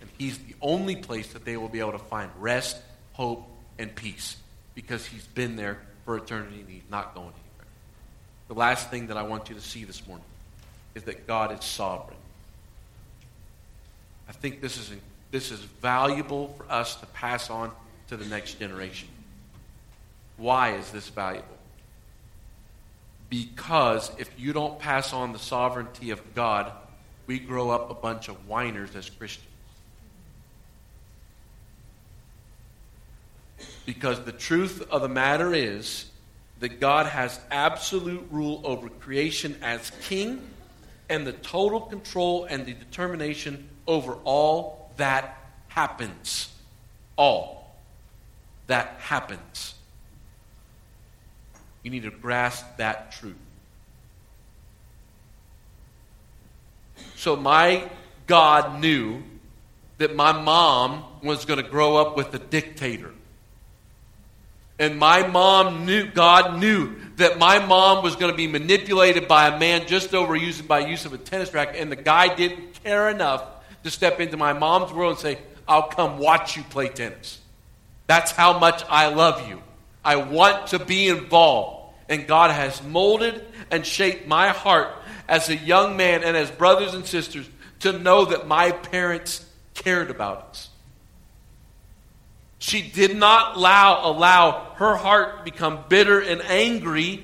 And 0.00 0.08
He's 0.16 0.38
the 0.38 0.54
only 0.60 0.94
place 0.94 1.32
that 1.32 1.44
they 1.44 1.56
will 1.56 1.68
be 1.68 1.80
able 1.80 1.92
to 1.92 1.98
find 1.98 2.30
rest, 2.38 2.76
hope, 3.14 3.48
and 3.80 3.92
peace 3.92 4.36
because 4.76 5.06
He's 5.06 5.26
been 5.26 5.56
there 5.56 5.80
for 6.06 6.16
eternity 6.16 6.60
and 6.60 6.68
He's 6.70 6.80
not 6.90 7.14
going 7.14 7.26
anywhere. 7.26 7.66
The 8.48 8.54
last 8.54 8.90
thing 8.90 9.08
that 9.08 9.18
I 9.18 9.24
want 9.24 9.50
you 9.50 9.54
to 9.56 9.60
see 9.60 9.84
this 9.84 10.06
morning 10.06 10.24
is 10.94 11.02
that 11.02 11.26
God 11.26 11.52
is 11.52 11.62
sovereign. 11.62 12.16
I 14.28 14.32
think 14.32 14.62
this 14.62 14.78
is, 14.78 14.90
this 15.30 15.50
is 15.50 15.60
valuable 15.60 16.54
for 16.56 16.64
us 16.72 16.96
to 16.96 17.06
pass 17.06 17.50
on 17.50 17.70
to 18.08 18.16
the 18.16 18.24
next 18.24 18.54
generation. 18.54 19.08
Why 20.38 20.76
is 20.76 20.90
this 20.90 21.08
valuable? 21.08 21.48
Because 23.28 24.10
if 24.18 24.30
you 24.38 24.52
don't 24.52 24.78
pass 24.78 25.12
on 25.12 25.32
the 25.32 25.38
sovereignty 25.38 26.10
of 26.10 26.34
God, 26.34 26.70
we 27.26 27.40
grow 27.40 27.70
up 27.70 27.90
a 27.90 27.94
bunch 27.94 28.28
of 28.28 28.48
whiners 28.48 28.94
as 28.94 29.10
Christians. 29.10 29.50
Because 33.86 34.20
the 34.24 34.32
truth 34.32 34.86
of 34.90 35.00
the 35.00 35.08
matter 35.08 35.54
is 35.54 36.06
that 36.60 36.80
God 36.80 37.06
has 37.06 37.40
absolute 37.50 38.26
rule 38.30 38.60
over 38.64 38.88
creation 38.88 39.56
as 39.62 39.90
king 40.02 40.42
and 41.08 41.26
the 41.26 41.32
total 41.32 41.80
control 41.80 42.44
and 42.44 42.66
the 42.66 42.74
determination 42.74 43.68
over 43.86 44.14
all 44.24 44.90
that 44.96 45.38
happens. 45.68 46.52
All 47.16 47.76
that 48.66 48.96
happens. 48.98 49.74
You 51.82 51.90
need 51.90 52.02
to 52.02 52.10
grasp 52.10 52.64
that 52.78 53.12
truth. 53.12 53.36
So, 57.14 57.36
my 57.36 57.88
God 58.26 58.80
knew 58.80 59.22
that 59.98 60.16
my 60.16 60.32
mom 60.32 61.04
was 61.22 61.44
going 61.44 61.62
to 61.62 61.68
grow 61.68 61.96
up 61.96 62.16
with 62.16 62.34
a 62.34 62.38
dictator. 62.38 63.12
And 64.78 64.98
my 64.98 65.26
mom 65.26 65.86
knew, 65.86 66.06
God 66.06 66.60
knew 66.60 66.96
that 67.16 67.38
my 67.38 67.64
mom 67.64 68.02
was 68.02 68.16
going 68.16 68.30
to 68.30 68.36
be 68.36 68.46
manipulated 68.46 69.26
by 69.26 69.48
a 69.48 69.58
man 69.58 69.86
just 69.86 70.14
over 70.14 70.36
using 70.36 70.66
by 70.66 70.80
use 70.80 71.06
of 71.06 71.14
a 71.14 71.18
tennis 71.18 71.54
racket. 71.54 71.76
And 71.76 71.90
the 71.90 71.96
guy 71.96 72.34
didn't 72.34 72.82
care 72.84 73.08
enough 73.08 73.42
to 73.84 73.90
step 73.90 74.20
into 74.20 74.36
my 74.36 74.52
mom's 74.52 74.92
world 74.92 75.12
and 75.12 75.20
say, 75.20 75.38
I'll 75.66 75.88
come 75.88 76.18
watch 76.18 76.56
you 76.56 76.62
play 76.64 76.88
tennis. 76.88 77.40
That's 78.06 78.30
how 78.30 78.58
much 78.58 78.84
I 78.88 79.08
love 79.08 79.48
you. 79.48 79.62
I 80.04 80.16
want 80.16 80.68
to 80.68 80.78
be 80.78 81.08
involved. 81.08 81.94
And 82.08 82.26
God 82.26 82.50
has 82.50 82.82
molded 82.82 83.44
and 83.70 83.84
shaped 83.84 84.28
my 84.28 84.48
heart 84.48 84.88
as 85.26 85.48
a 85.48 85.56
young 85.56 85.96
man 85.96 86.22
and 86.22 86.36
as 86.36 86.50
brothers 86.50 86.94
and 86.94 87.04
sisters 87.04 87.48
to 87.80 87.98
know 87.98 88.26
that 88.26 88.46
my 88.46 88.70
parents 88.70 89.44
cared 89.74 90.10
about 90.10 90.50
us. 90.50 90.70
She 92.58 92.82
did 92.82 93.16
not 93.16 93.56
allow, 93.56 94.10
allow 94.10 94.72
her 94.76 94.96
heart 94.96 95.38
to 95.38 95.44
become 95.44 95.84
bitter 95.88 96.20
and 96.20 96.40
angry 96.42 97.22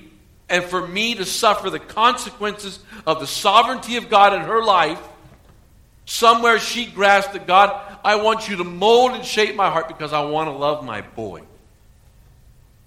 and 0.48 0.62
for 0.64 0.86
me 0.86 1.14
to 1.14 1.24
suffer 1.24 1.70
the 1.70 1.78
consequences 1.78 2.78
of 3.06 3.20
the 3.20 3.26
sovereignty 3.26 3.96
of 3.96 4.10
God 4.10 4.34
in 4.34 4.42
her 4.42 4.62
life. 4.62 5.00
Somewhere 6.04 6.58
she 6.58 6.84
grasped 6.84 7.32
that 7.32 7.46
God, 7.46 7.80
I 8.04 8.16
want 8.16 8.48
you 8.48 8.56
to 8.56 8.64
mold 8.64 9.12
and 9.12 9.24
shape 9.24 9.56
my 9.56 9.70
heart 9.70 9.88
because 9.88 10.12
I 10.12 10.22
want 10.24 10.48
to 10.48 10.52
love 10.52 10.84
my 10.84 11.00
boy. 11.00 11.42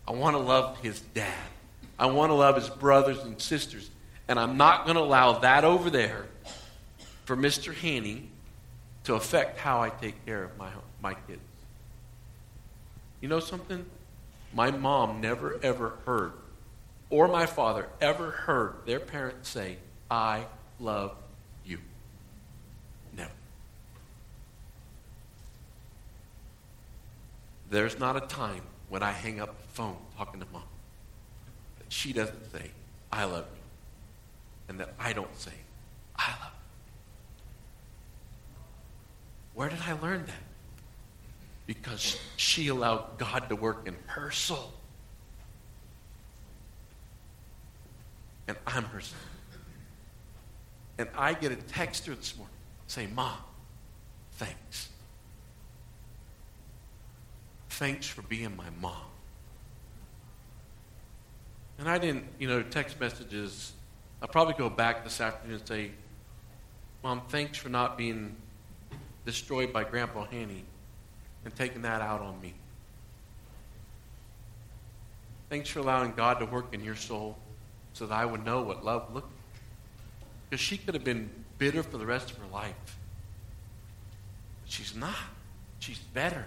I 0.07 0.11
want 0.11 0.35
to 0.35 0.41
love 0.41 0.77
his 0.81 0.99
dad. 0.99 1.33
I 1.97 2.07
want 2.07 2.29
to 2.29 2.35
love 2.35 2.55
his 2.55 2.69
brothers 2.69 3.17
and 3.19 3.41
sisters. 3.41 3.89
And 4.27 4.37
I'm 4.37 4.57
not 4.57 4.85
going 4.85 4.97
to 4.97 5.01
allow 5.01 5.39
that 5.39 5.63
over 5.63 5.89
there 5.89 6.25
for 7.23 7.35
Mr. 7.35 7.73
Haney 7.73 8.29
to 9.05 9.15
affect 9.15 9.57
how 9.57 9.81
I 9.81 9.89
take 9.89 10.23
care 10.25 10.43
of 10.43 10.57
my, 10.57 10.69
my 11.01 11.13
kids. 11.27 11.41
You 13.25 13.29
know 13.29 13.39
something? 13.39 13.83
My 14.53 14.69
mom 14.69 15.19
never 15.19 15.59
ever 15.63 15.93
heard, 16.05 16.33
or 17.09 17.27
my 17.27 17.47
father 17.47 17.87
ever 17.99 18.29
heard 18.29 18.85
their 18.85 18.99
parents 18.99 19.49
say, 19.49 19.77
I 20.11 20.45
love 20.79 21.15
you. 21.65 21.79
Never. 23.17 23.31
There's 27.71 27.97
not 27.97 28.15
a 28.15 28.27
time 28.27 28.61
when 28.89 29.01
I 29.01 29.11
hang 29.11 29.39
up 29.39 29.59
the 29.59 29.67
phone 29.69 29.97
talking 30.15 30.39
to 30.39 30.45
mom 30.53 30.61
that 31.79 31.91
she 31.91 32.13
doesn't 32.13 32.51
say, 32.51 32.69
I 33.11 33.23
love 33.23 33.47
you. 33.55 33.61
And 34.69 34.79
that 34.79 34.93
I 34.99 35.13
don't 35.13 35.35
say, 35.35 35.53
I 36.15 36.29
love 36.29 36.53
you. 36.53 36.59
Where 39.55 39.69
did 39.69 39.81
I 39.81 39.93
learn 39.93 40.27
that? 40.27 40.54
Because 41.65 42.19
she 42.37 42.67
allowed 42.67 43.17
God 43.17 43.49
to 43.49 43.55
work 43.55 43.87
in 43.87 43.95
her 44.07 44.31
soul. 44.31 44.71
And 48.47 48.57
I'm 48.67 48.83
her 48.85 49.01
son. 49.01 49.19
And 50.97 51.09
I 51.17 51.33
get 51.33 51.51
a 51.51 51.55
text 51.55 52.05
her 52.05 52.15
this 52.15 52.37
morning 52.37 52.55
saying, 52.87 53.13
Mom, 53.15 53.37
thanks. 54.33 54.89
Thanks 57.69 58.07
for 58.07 58.21
being 58.21 58.55
my 58.55 58.69
mom. 58.79 58.93
And 61.77 61.89
I 61.89 61.97
didn't, 61.97 62.25
you 62.39 62.47
know, 62.47 62.61
text 62.61 62.99
messages. 62.99 63.73
I'll 64.21 64.29
probably 64.29 64.53
go 64.53 64.69
back 64.69 65.03
this 65.03 65.19
afternoon 65.19 65.57
and 65.57 65.67
say, 65.67 65.91
Mom, 67.03 67.23
thanks 67.27 67.57
for 67.57 67.69
not 67.69 67.97
being 67.97 68.35
destroyed 69.25 69.73
by 69.73 69.83
Grandpa 69.83 70.25
Haney 70.25 70.63
and 71.45 71.55
taking 71.55 71.83
that 71.83 72.01
out 72.01 72.21
on 72.21 72.39
me. 72.41 72.53
Thanks 75.49 75.69
for 75.69 75.79
allowing 75.79 76.13
God 76.13 76.39
to 76.39 76.45
work 76.45 76.73
in 76.73 76.83
your 76.83 76.95
soul 76.95 77.37
so 77.93 78.07
that 78.07 78.15
I 78.15 78.25
would 78.25 78.43
know 78.43 78.63
what 78.63 78.83
love 78.83 79.13
looked 79.13 79.27
like. 79.27 79.35
Because 80.49 80.59
she 80.59 80.77
could 80.77 80.95
have 80.95 81.03
been 81.03 81.29
bitter 81.57 81.83
for 81.83 81.97
the 81.97 82.05
rest 82.05 82.31
of 82.31 82.37
her 82.37 82.47
life. 82.51 82.75
But 84.63 84.71
she's 84.71 84.95
not. 84.95 85.15
She's 85.79 85.99
better. 85.99 86.45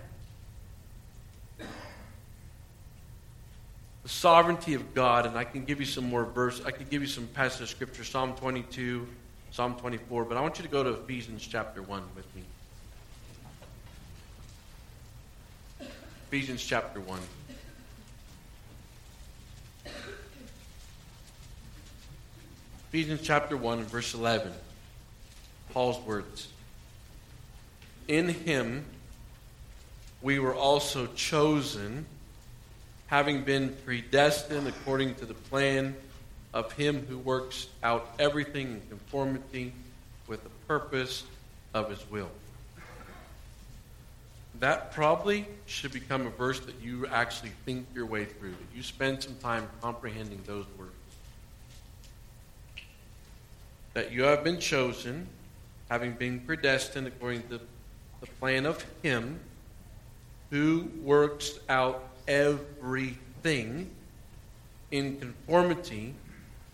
The 4.03 4.09
sovereignty 4.09 4.75
of 4.75 4.95
God, 4.95 5.27
and 5.27 5.37
I 5.37 5.45
can 5.45 5.65
give 5.65 5.81
you 5.81 5.87
some 5.87 6.09
more 6.09 6.25
verse. 6.25 6.61
I 6.65 6.71
can 6.71 6.87
give 6.89 7.03
you 7.03 7.09
some 7.09 7.27
passage 7.29 7.63
of 7.63 7.69
scripture, 7.69 8.05
Psalm 8.05 8.35
22, 8.35 9.07
Psalm 9.51 9.77
24, 9.77 10.25
but 10.25 10.37
I 10.37 10.41
want 10.41 10.59
you 10.59 10.65
to 10.65 10.71
go 10.71 10.83
to 10.83 10.91
Ephesians 10.91 11.47
chapter 11.47 11.83
1 11.83 12.03
with 12.17 12.35
me. 12.35 12.43
Ephesians 16.31 16.62
chapter 16.62 17.01
1. 17.01 17.21
Ephesians 22.91 23.23
chapter 23.23 23.57
1 23.57 23.85
verse 23.85 24.12
11. 24.12 24.53
Paul's 25.73 25.99
words. 26.05 26.49
In 28.09 28.29
him 28.29 28.85
we 30.21 30.38
were 30.38 30.55
also 30.55 31.07
chosen, 31.14 32.05
having 33.07 33.43
been 33.43 33.75
predestined 33.87 34.69
according 34.69 35.14
to 35.14 35.25
the 35.25 35.33
plan 35.33 35.97
of 36.53 36.73
him 36.73 37.07
who 37.07 37.17
works 37.17 37.69
out 37.83 38.07
everything 38.19 38.73
in 38.73 38.83
conformity 38.91 39.73
with 40.27 40.43
the 40.43 40.51
purpose 40.67 41.25
of 41.73 41.88
his 41.88 42.11
will 42.11 42.29
that 44.61 44.92
probably 44.92 45.47
should 45.66 45.92
become 45.92 46.27
a 46.27 46.31
verse 46.31 46.61
that 46.61 46.75
you 46.83 47.07
actually 47.07 47.53
think 47.64 47.87
your 47.94 48.07
way 48.07 48.25
through, 48.25 48.51
that 48.51 48.77
you 48.77 48.83
spend 48.83 49.23
some 49.23 49.37
time 49.37 49.68
comprehending 49.81 50.40
those 50.47 50.64
words. 50.79 50.92
That 53.94 54.12
you 54.12 54.25
have 54.25 54.42
been 54.42 54.59
chosen, 54.59 55.29
having 55.88 56.12
been 56.12 56.40
predestined 56.40 57.07
according 57.07 57.42
to 57.49 57.61
the 58.21 58.27
plan 58.40 58.66
of 58.66 58.85
Him 59.03 59.40
who 60.51 60.90
works 61.03 61.59
out 61.68 62.09
everything 62.27 63.90
in 64.90 65.18
conformity 65.18 66.14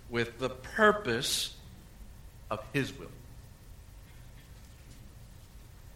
with 0.09 0.39
the 0.39 0.49
purpose 0.49 1.55
of 2.51 2.61
His 2.73 2.97
will. 2.99 3.09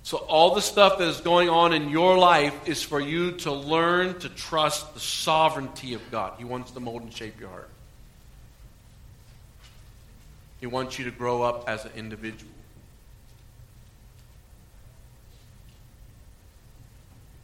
So, 0.08 0.16
all 0.16 0.54
the 0.54 0.62
stuff 0.62 0.96
that 0.96 1.08
is 1.08 1.20
going 1.20 1.50
on 1.50 1.74
in 1.74 1.90
your 1.90 2.16
life 2.16 2.66
is 2.66 2.82
for 2.82 2.98
you 2.98 3.32
to 3.32 3.52
learn 3.52 4.18
to 4.20 4.30
trust 4.30 4.94
the 4.94 5.00
sovereignty 5.00 5.92
of 5.92 6.00
God. 6.10 6.32
He 6.38 6.44
wants 6.44 6.70
to 6.70 6.80
mold 6.80 7.02
and 7.02 7.12
shape 7.12 7.38
your 7.38 7.50
heart, 7.50 7.68
He 10.60 10.66
wants 10.66 10.98
you 10.98 11.04
to 11.04 11.10
grow 11.10 11.42
up 11.42 11.68
as 11.68 11.84
an 11.84 11.90
individual. 11.94 12.50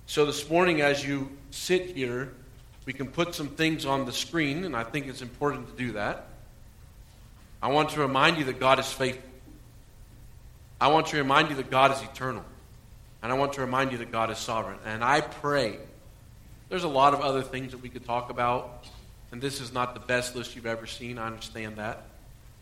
So, 0.06 0.24
this 0.24 0.48
morning, 0.48 0.80
as 0.80 1.06
you 1.06 1.36
sit 1.50 1.94
here, 1.94 2.32
we 2.86 2.94
can 2.94 3.08
put 3.08 3.34
some 3.34 3.48
things 3.48 3.84
on 3.84 4.06
the 4.06 4.12
screen, 4.12 4.64
and 4.64 4.74
I 4.74 4.84
think 4.84 5.06
it's 5.06 5.20
important 5.20 5.68
to 5.68 5.76
do 5.76 5.92
that. 5.92 6.28
I 7.62 7.68
want 7.68 7.90
to 7.90 8.00
remind 8.00 8.38
you 8.38 8.44
that 8.44 8.58
God 8.58 8.78
is 8.78 8.90
faithful. 8.90 9.28
I 10.80 10.88
want 10.88 11.08
to 11.08 11.18
remind 11.18 11.50
you 11.50 11.56
that 11.56 11.70
God 11.70 11.92
is 11.92 12.00
eternal. 12.00 12.42
And 13.24 13.32
I 13.32 13.36
want 13.36 13.54
to 13.54 13.62
remind 13.62 13.90
you 13.90 13.96
that 13.98 14.12
God 14.12 14.30
is 14.30 14.36
sovereign. 14.36 14.76
And 14.84 15.02
I 15.02 15.22
pray. 15.22 15.78
There's 16.68 16.84
a 16.84 16.88
lot 16.88 17.14
of 17.14 17.22
other 17.22 17.40
things 17.40 17.72
that 17.72 17.78
we 17.78 17.88
could 17.88 18.04
talk 18.04 18.28
about. 18.28 18.84
And 19.32 19.40
this 19.40 19.62
is 19.62 19.72
not 19.72 19.94
the 19.94 20.00
best 20.00 20.36
list 20.36 20.54
you've 20.54 20.66
ever 20.66 20.86
seen. 20.86 21.18
I 21.18 21.26
understand 21.26 21.76
that. 21.76 22.02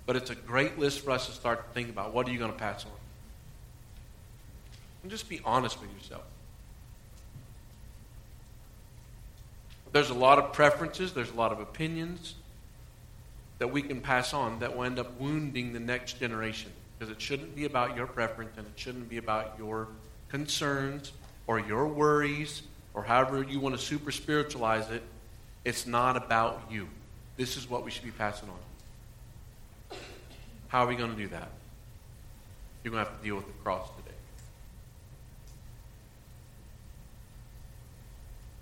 But 0.07 0.15
it's 0.15 0.31
a 0.31 0.37
great 0.37 0.79
list 0.79 1.01
for 1.01 1.11
us 1.11 1.27
to 1.27 1.33
start 1.33 1.67
to 1.67 1.75
think 1.75 1.91
about. 1.91 2.15
What 2.15 2.29
are 2.29 2.31
you 2.31 2.39
going 2.39 2.53
to 2.53 2.59
pass 2.59 2.85
on? 2.85 2.93
And 5.03 5.11
just 5.11 5.29
be 5.29 5.41
honest 5.45 5.81
with 5.81 5.93
yourself. 5.95 6.23
There's 9.91 10.11
a 10.11 10.15
lot 10.15 10.39
of 10.39 10.53
preferences, 10.53 11.13
there's 11.13 11.31
a 11.31 11.35
lot 11.35 11.51
of 11.51 11.59
opinions 11.59 12.37
that 13.59 13.69
we 13.69 13.83
can 13.83 14.01
pass 14.01 14.33
on 14.33 14.61
that 14.61 14.77
will 14.77 14.85
end 14.85 15.01
up 15.01 15.21
wounding 15.21 15.73
the 15.73 15.81
next 15.81 16.21
generation. 16.21 16.71
Because 16.97 17.13
it 17.13 17.21
shouldn't 17.21 17.57
be 17.57 17.65
about 17.65 17.97
your 17.97 18.07
preference 18.07 18.57
and 18.57 18.65
it 18.65 18.73
shouldn't 18.77 19.09
be 19.09 19.17
about 19.17 19.57
your 19.59 19.89
concerns 20.33 21.13
or 21.47 21.61
your 21.61 21.87
worries 21.87 22.63
or 22.95 23.05
however 23.05 23.43
you 23.43 23.61
want 23.61 23.77
to 23.77 23.81
super 23.81 24.11
spiritualize 24.11 24.91
it. 24.91 25.03
It's 25.65 25.87
not 25.87 26.17
about 26.17 26.63
you. 26.71 26.89
This 27.37 27.57
is 27.57 27.71
what 27.71 27.85
we 27.85 27.91
should 27.91 28.05
be 28.05 28.11
passing 28.11 28.49
on. 28.49 29.99
How 30.69 30.85
are 30.85 30.87
we 30.87 30.97
going 30.97 31.11
to 31.11 31.17
do 31.17 31.29
that? 31.29 31.51
You're 32.83 32.93
going 32.93 33.05
to 33.05 33.11
have 33.11 33.19
to 33.21 33.25
deal 33.25 33.37
with 33.37 33.47
the 33.47 33.53
cross 33.63 33.89
today. 33.99 34.17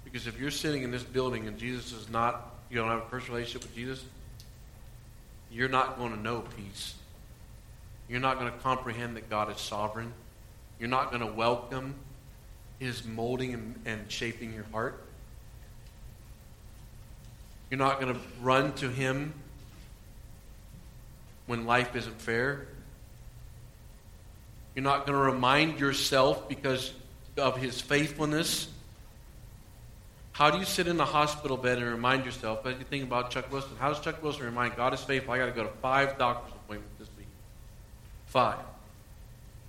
Because 0.05 0.27
if 0.27 0.39
you're 0.41 0.51
sitting 0.51 0.83
in 0.83 0.91
this 0.91 1.05
building 1.05 1.47
and 1.47 1.57
Jesus 1.57 1.93
is 1.93 2.11
not, 2.11 2.53
you 2.69 2.77
don't 2.77 2.89
have 2.89 2.99
a 2.99 3.03
personal 3.03 3.37
relationship 3.37 3.63
with 3.63 3.77
Jesus, 3.77 4.05
you're 5.53 5.69
not 5.69 5.99
going 5.99 6.13
to 6.13 6.21
know 6.21 6.43
peace. 6.57 6.95
You're 8.09 8.21
not 8.21 8.41
going 8.41 8.53
to 8.53 8.59
comprehend 8.59 9.17
that 9.17 9.31
God 9.31 9.53
is 9.53 9.61
sovereign. 9.61 10.13
You're 10.81 10.89
not 10.89 11.11
going 11.11 11.21
to 11.21 11.31
welcome 11.31 11.95
His 12.79 13.05
molding 13.05 13.53
and, 13.53 13.75
and 13.85 14.11
shaping 14.11 14.55
your 14.55 14.65
heart. 14.73 15.05
You're 17.71 17.79
not 17.79 18.01
going 18.01 18.15
to 18.15 18.21
run 18.41 18.73
to 18.75 18.89
Him 18.89 19.35
when 21.47 21.67
life 21.67 21.95
isn't 21.95 22.21
fair. 22.21 22.67
You're 24.75 24.83
not 24.83 25.07
going 25.07 25.19
to 25.19 25.25
remind 25.25 25.79
yourself 25.79 26.49
because 26.49 26.93
of 27.37 27.59
His 27.59 27.81
faithfulness. 27.81 28.69
How 30.33 30.51
do 30.51 30.59
you 30.59 30.65
sit 30.65 30.87
in 30.87 30.99
a 30.99 31.05
hospital 31.05 31.59
bed 31.59 31.77
and 31.79 31.87
remind 31.87 32.25
yourself, 32.25 32.65
as 32.65 32.79
you 32.79 32.85
think 32.85 33.05
about 33.05 33.31
Chuck 33.31 33.53
Wilson, 33.53 33.73
how 33.79 33.89
does 33.89 34.01
Chuck 34.01 34.23
Wilson 34.23 34.47
remind 34.47 34.77
God 34.77 34.95
is 34.95 35.01
faithful? 35.01 35.35
I 35.35 35.39
got 35.39 35.47
to 35.47 35.53
go 35.53 35.65
to 35.65 35.73
five 35.83 36.17
doctor's 36.17 36.55
appointments 36.55 36.95
this 36.99 37.09
week. 37.19 37.27
Five. 38.27 38.57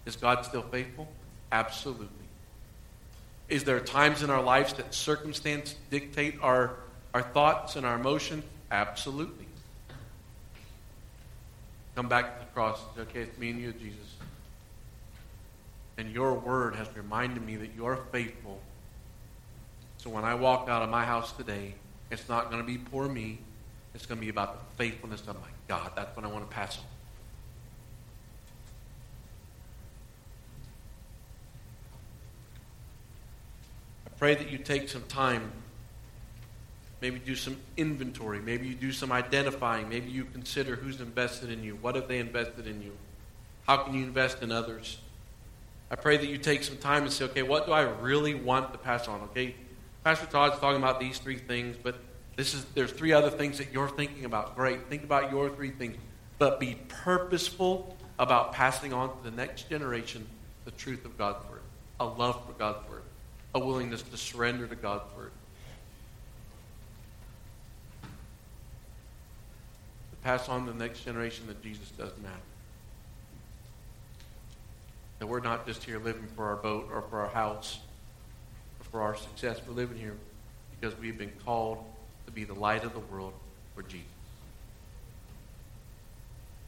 Is 0.05 0.15
God 0.15 0.45
still 0.45 0.63
faithful? 0.63 1.07
Absolutely. 1.51 2.07
Is 3.49 3.63
there 3.65 3.79
times 3.79 4.23
in 4.23 4.29
our 4.29 4.41
lives 4.41 4.73
that 4.73 4.93
circumstance 4.93 5.75
dictate 5.89 6.37
our, 6.41 6.75
our 7.13 7.21
thoughts 7.21 7.75
and 7.75 7.85
our 7.85 7.95
emotions? 7.95 8.43
Absolutely. 8.71 9.45
Come 11.95 12.07
back 12.07 12.39
to 12.39 12.45
the 12.45 12.51
cross. 12.51 12.79
Okay, 12.97 13.21
it's 13.21 13.37
me 13.37 13.49
and 13.49 13.59
you, 13.59 13.73
Jesus. 13.73 14.15
And 15.97 16.11
your 16.11 16.33
word 16.33 16.75
has 16.75 16.87
reminded 16.95 17.45
me 17.45 17.57
that 17.57 17.71
you're 17.75 17.99
faithful. 18.11 18.59
So 19.97 20.09
when 20.09 20.23
I 20.23 20.33
walk 20.33 20.69
out 20.69 20.81
of 20.81 20.89
my 20.89 21.05
house 21.05 21.33
today, 21.33 21.75
it's 22.09 22.27
not 22.29 22.49
going 22.49 22.61
to 22.61 22.67
be 22.67 22.77
poor 22.77 23.07
me. 23.07 23.39
It's 23.93 24.05
going 24.05 24.17
to 24.19 24.21
be 24.21 24.29
about 24.29 24.57
the 24.57 24.75
faithfulness 24.77 25.21
of 25.27 25.35
my 25.35 25.47
God. 25.67 25.91
That's 25.95 26.15
what 26.15 26.25
I 26.25 26.29
want 26.29 26.49
to 26.49 26.55
pass 26.55 26.77
on. 26.77 26.83
Pray 34.21 34.35
that 34.35 34.51
you 34.51 34.59
take 34.59 34.87
some 34.87 35.01
time, 35.07 35.51
maybe 37.01 37.17
do 37.17 37.33
some 37.33 37.57
inventory, 37.75 38.39
maybe 38.39 38.67
you 38.67 38.75
do 38.75 38.91
some 38.91 39.11
identifying, 39.11 39.89
maybe 39.89 40.11
you 40.11 40.25
consider 40.25 40.75
who's 40.75 41.01
invested 41.01 41.49
in 41.49 41.63
you. 41.63 41.75
What 41.81 41.95
have 41.95 42.07
they 42.07 42.19
invested 42.19 42.67
in 42.67 42.83
you? 42.83 42.91
How 43.65 43.77
can 43.77 43.95
you 43.95 44.03
invest 44.03 44.43
in 44.43 44.51
others? 44.51 44.99
I 45.89 45.95
pray 45.95 46.17
that 46.17 46.27
you 46.27 46.37
take 46.37 46.63
some 46.63 46.77
time 46.77 47.01
and 47.01 47.11
say, 47.11 47.25
okay, 47.25 47.41
what 47.41 47.65
do 47.65 47.71
I 47.71 47.81
really 47.81 48.35
want 48.35 48.73
to 48.73 48.77
pass 48.77 49.07
on? 49.07 49.21
Okay, 49.21 49.55
Pastor 50.03 50.27
Todd's 50.27 50.59
talking 50.59 50.77
about 50.77 50.99
these 50.99 51.17
three 51.17 51.39
things, 51.39 51.75
but 51.81 51.95
this 52.35 52.53
is 52.53 52.63
there's 52.75 52.91
three 52.91 53.13
other 53.13 53.31
things 53.31 53.57
that 53.57 53.73
you're 53.73 53.89
thinking 53.89 54.25
about. 54.25 54.55
Great. 54.55 54.87
Think 54.87 55.03
about 55.03 55.31
your 55.31 55.49
three 55.49 55.71
things. 55.71 55.97
But 56.37 56.59
be 56.59 56.77
purposeful 56.89 57.97
about 58.19 58.53
passing 58.53 58.93
on 58.93 59.17
to 59.17 59.23
the 59.23 59.35
next 59.35 59.67
generation 59.67 60.27
the 60.65 60.71
truth 60.71 61.05
of 61.05 61.17
God's 61.17 61.43
word, 61.49 61.61
a 61.99 62.05
love 62.05 62.45
for 62.45 62.53
God's 62.53 62.87
word 62.87 63.01
a 63.53 63.59
willingness 63.59 64.01
to 64.01 64.17
surrender 64.17 64.67
to 64.67 64.75
God's 64.75 65.03
word. 65.15 65.31
To 70.11 70.17
pass 70.23 70.47
on 70.47 70.65
to 70.65 70.71
the 70.71 70.79
next 70.79 71.03
generation 71.03 71.47
that 71.47 71.61
Jesus 71.61 71.89
does 71.97 72.11
matter. 72.21 72.35
That 75.19 75.27
we're 75.27 75.41
not 75.41 75.67
just 75.67 75.83
here 75.83 75.99
living 75.99 76.27
for 76.35 76.45
our 76.45 76.55
boat 76.55 76.89
or 76.91 77.03
for 77.03 77.19
our 77.19 77.29
house 77.29 77.79
or 78.79 78.83
for 78.85 79.01
our 79.01 79.15
success. 79.15 79.59
We're 79.67 79.73
living 79.73 79.97
here 79.97 80.15
because 80.79 80.97
we've 80.99 81.17
been 81.17 81.33
called 81.45 81.83
to 82.25 82.31
be 82.31 82.43
the 82.43 82.53
light 82.53 82.83
of 82.83 82.93
the 82.93 82.99
world 82.99 83.33
for 83.75 83.83
Jesus. 83.83 84.07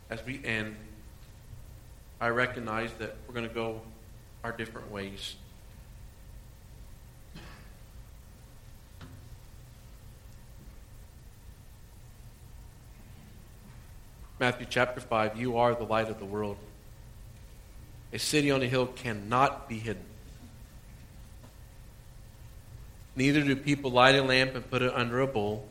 As 0.10 0.24
we 0.26 0.40
end, 0.44 0.76
I 2.22 2.28
recognize 2.28 2.92
that 3.00 3.16
we're 3.28 3.34
going 3.34 3.48
to 3.48 3.54
go 3.54 3.82
our 4.44 4.52
different 4.52 4.92
ways. 4.92 5.36
Matthew 14.44 14.68
chapter 14.70 15.00
5, 15.00 15.40
you 15.40 15.56
are 15.56 15.74
the 15.74 15.86
light 15.86 16.10
of 16.10 16.20
the 16.20 16.26
world. 16.26 16.58
A 18.12 18.20
city 18.20 18.52
on 18.52 18.62
a 18.62 18.66
hill 18.66 18.88
cannot 18.88 19.70
be 19.70 19.80
hidden. 19.80 20.04
Neither 23.16 23.42
do 23.42 23.56
people 23.56 23.92
light 23.92 24.16
a 24.16 24.22
lamp 24.22 24.54
and 24.54 24.70
put 24.70 24.82
it 24.82 24.94
under 24.94 25.22
a 25.22 25.28
bowl. 25.28 25.66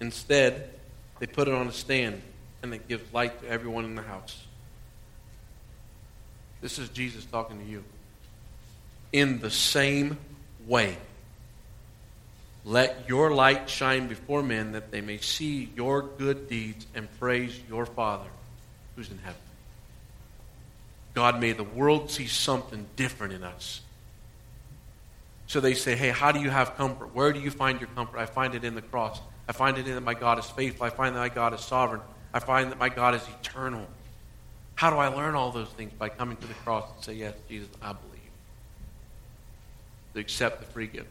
Instead, 0.00 0.68
they 1.18 1.26
put 1.26 1.48
it 1.48 1.54
on 1.54 1.66
a 1.66 1.72
stand, 1.72 2.20
and 2.62 2.74
it 2.74 2.86
gives 2.88 3.10
light 3.14 3.40
to 3.40 3.48
everyone 3.48 3.86
in 3.86 3.94
the 3.94 4.02
house. 4.02 4.44
This 6.60 6.78
is 6.78 6.90
Jesus 6.90 7.24
talking 7.24 7.58
to 7.58 7.64
you. 7.64 7.84
In 9.14 9.40
the 9.40 9.50
same 9.50 10.18
way, 10.66 10.98
let 12.68 13.08
your 13.08 13.30
light 13.30 13.70
shine 13.70 14.08
before 14.08 14.42
men 14.42 14.72
that 14.72 14.90
they 14.90 15.00
may 15.00 15.16
see 15.16 15.72
your 15.74 16.02
good 16.02 16.50
deeds 16.50 16.86
and 16.94 17.08
praise 17.18 17.58
your 17.66 17.86
Father 17.86 18.28
who's 18.94 19.10
in 19.10 19.16
heaven. 19.18 19.40
God 21.14 21.40
made 21.40 21.56
the 21.56 21.64
world 21.64 22.10
see 22.10 22.26
something 22.26 22.86
different 22.94 23.32
in 23.32 23.42
us. 23.42 23.80
So 25.46 25.60
they 25.60 25.72
say, 25.72 25.96
Hey, 25.96 26.10
how 26.10 26.30
do 26.30 26.40
you 26.40 26.50
have 26.50 26.76
comfort? 26.76 27.14
Where 27.14 27.32
do 27.32 27.40
you 27.40 27.50
find 27.50 27.80
your 27.80 27.88
comfort? 27.96 28.18
I 28.18 28.26
find 28.26 28.54
it 28.54 28.64
in 28.64 28.74
the 28.74 28.82
cross. 28.82 29.18
I 29.48 29.52
find 29.52 29.78
it 29.78 29.88
in 29.88 29.94
that 29.94 30.02
my 30.02 30.12
God 30.12 30.38
is 30.38 30.44
faithful. 30.44 30.84
I 30.84 30.90
find 30.90 31.16
that 31.16 31.20
my 31.20 31.30
God 31.30 31.54
is 31.54 31.60
sovereign. 31.60 32.02
I 32.34 32.40
find 32.40 32.70
that 32.70 32.78
my 32.78 32.90
God 32.90 33.14
is 33.14 33.22
eternal. 33.40 33.86
How 34.74 34.90
do 34.90 34.96
I 34.96 35.08
learn 35.08 35.34
all 35.34 35.52
those 35.52 35.70
things? 35.70 35.92
By 35.94 36.10
coming 36.10 36.36
to 36.36 36.46
the 36.46 36.54
cross 36.54 36.84
and 36.94 37.02
say, 37.02 37.14
Yes, 37.14 37.34
Jesus, 37.48 37.70
I 37.80 37.94
believe. 37.94 38.20
To 40.12 40.20
accept 40.20 40.60
the 40.60 40.66
free 40.66 40.86
gift. 40.86 41.08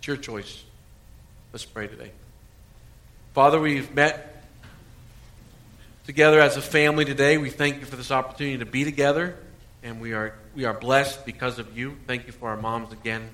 It's 0.00 0.06
your 0.06 0.16
choice. 0.16 0.64
Let's 1.52 1.66
pray 1.66 1.86
today. 1.86 2.10
Father, 3.34 3.60
we've 3.60 3.94
met 3.94 4.46
together 6.06 6.40
as 6.40 6.56
a 6.56 6.62
family 6.62 7.04
today. 7.04 7.36
We 7.36 7.50
thank 7.50 7.80
you 7.80 7.84
for 7.84 7.96
this 7.96 8.10
opportunity 8.10 8.56
to 8.56 8.64
be 8.64 8.84
together, 8.84 9.36
and 9.82 10.00
we 10.00 10.14
are, 10.14 10.32
we 10.54 10.64
are 10.64 10.72
blessed 10.72 11.26
because 11.26 11.58
of 11.58 11.76
you. 11.76 11.98
Thank 12.06 12.26
you 12.26 12.32
for 12.32 12.48
our 12.48 12.56
moms 12.56 12.94
again. 12.94 13.28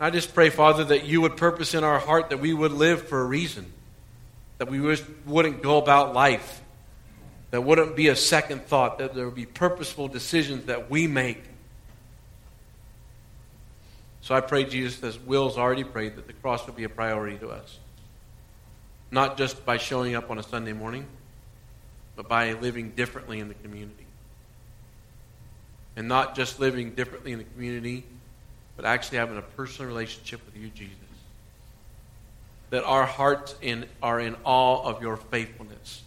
I 0.00 0.10
just 0.10 0.34
pray, 0.34 0.50
Father, 0.50 0.82
that 0.82 1.04
you 1.04 1.20
would 1.20 1.36
purpose 1.36 1.72
in 1.72 1.84
our 1.84 2.00
heart 2.00 2.30
that 2.30 2.40
we 2.40 2.52
would 2.52 2.72
live 2.72 3.06
for 3.06 3.20
a 3.20 3.24
reason, 3.24 3.72
that 4.58 4.68
we 4.68 4.80
wouldn't 5.26 5.62
go 5.62 5.78
about 5.78 6.12
life, 6.12 6.60
that 7.52 7.60
wouldn't 7.60 7.94
be 7.94 8.08
a 8.08 8.16
second 8.16 8.66
thought, 8.66 8.98
that 8.98 9.14
there 9.14 9.26
would 9.26 9.36
be 9.36 9.46
purposeful 9.46 10.08
decisions 10.08 10.64
that 10.64 10.90
we 10.90 11.06
make 11.06 11.44
so 14.26 14.34
I 14.34 14.40
pray, 14.40 14.64
Jesus, 14.64 15.04
as 15.04 15.20
Will's 15.20 15.56
already 15.56 15.84
prayed, 15.84 16.16
that 16.16 16.26
the 16.26 16.32
cross 16.32 16.66
would 16.66 16.74
be 16.74 16.82
a 16.82 16.88
priority 16.88 17.38
to 17.38 17.48
us. 17.48 17.78
Not 19.12 19.38
just 19.38 19.64
by 19.64 19.76
showing 19.76 20.16
up 20.16 20.32
on 20.32 20.38
a 20.40 20.42
Sunday 20.42 20.72
morning, 20.72 21.06
but 22.16 22.28
by 22.28 22.54
living 22.54 22.90
differently 22.90 23.38
in 23.38 23.46
the 23.46 23.54
community. 23.54 24.04
And 25.94 26.08
not 26.08 26.34
just 26.34 26.58
living 26.58 26.96
differently 26.96 27.30
in 27.30 27.38
the 27.38 27.44
community, 27.44 28.02
but 28.74 28.84
actually 28.84 29.18
having 29.18 29.38
a 29.38 29.42
personal 29.42 29.88
relationship 29.88 30.44
with 30.44 30.56
you, 30.60 30.70
Jesus. 30.70 30.96
That 32.70 32.82
our 32.82 33.06
hearts 33.06 33.54
in, 33.62 33.86
are 34.02 34.18
in 34.18 34.34
awe 34.42 34.82
of 34.82 35.02
your 35.02 35.18
faithfulness. 35.18 36.02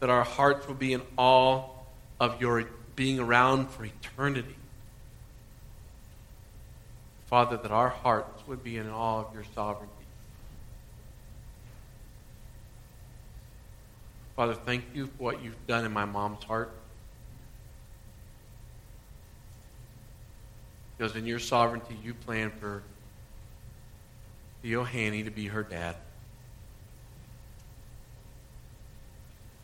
That 0.00 0.10
our 0.10 0.24
hearts 0.24 0.68
will 0.68 0.74
be 0.74 0.92
in 0.92 1.00
awe 1.16 1.64
of 2.20 2.42
your 2.42 2.66
being 2.94 3.18
around 3.18 3.70
for 3.70 3.86
eternity. 3.86 4.54
Father, 7.32 7.56
that 7.56 7.70
our 7.70 7.88
hearts 7.88 8.46
would 8.46 8.62
be 8.62 8.76
in 8.76 8.86
awe 8.90 9.20
of 9.20 9.32
your 9.32 9.44
sovereignty. 9.54 9.90
Father, 14.36 14.52
thank 14.52 14.84
you 14.92 15.06
for 15.06 15.12
what 15.22 15.42
you've 15.42 15.66
done 15.66 15.86
in 15.86 15.92
my 15.92 16.04
mom's 16.04 16.44
heart. 16.44 16.70
Because 20.98 21.16
in 21.16 21.24
your 21.24 21.38
sovereignty, 21.38 21.96
you 22.04 22.12
planned 22.12 22.52
for 22.60 22.82
Theo 24.60 24.84
Haney 24.84 25.22
to 25.22 25.30
be 25.30 25.46
her 25.46 25.62
dad. 25.62 25.96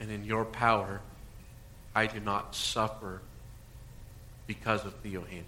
And 0.01 0.11
in 0.11 0.25
your 0.25 0.47
power, 0.47 1.03
I 1.95 2.07
do 2.07 2.19
not 2.19 2.55
suffer 2.55 3.21
because 4.47 4.87
of 4.87 4.95
Theo 5.03 5.21
Haney. 5.21 5.45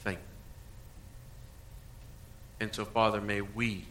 Thank 0.00 0.18
you. 0.18 0.24
And 2.60 2.74
so, 2.74 2.84
Father, 2.84 3.20
may 3.20 3.40
we 3.40 3.86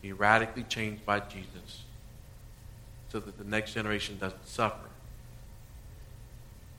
be 0.00 0.12
radically 0.12 0.62
changed 0.62 1.04
by 1.04 1.20
Jesus 1.20 1.82
so 3.10 3.18
that 3.18 3.36
the 3.38 3.44
next 3.44 3.74
generation 3.74 4.18
doesn't 4.18 4.46
suffer 4.46 4.88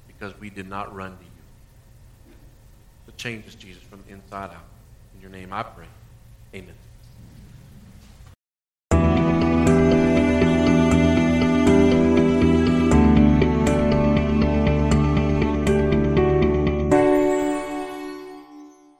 because 0.07 0.39
we 0.39 0.49
did 0.49 0.67
not 0.67 0.95
run 0.95 1.17
to 1.17 1.23
you. 1.23 2.33
So 3.05 3.13
change 3.17 3.45
us, 3.47 3.55
Jesus, 3.55 3.83
from 3.83 4.03
the 4.07 4.13
inside 4.13 4.51
out. 4.51 4.65
In 5.15 5.21
your 5.21 5.29
name 5.29 5.51
I 5.51 5.63
pray. 5.63 5.87
Amen. 6.55 6.75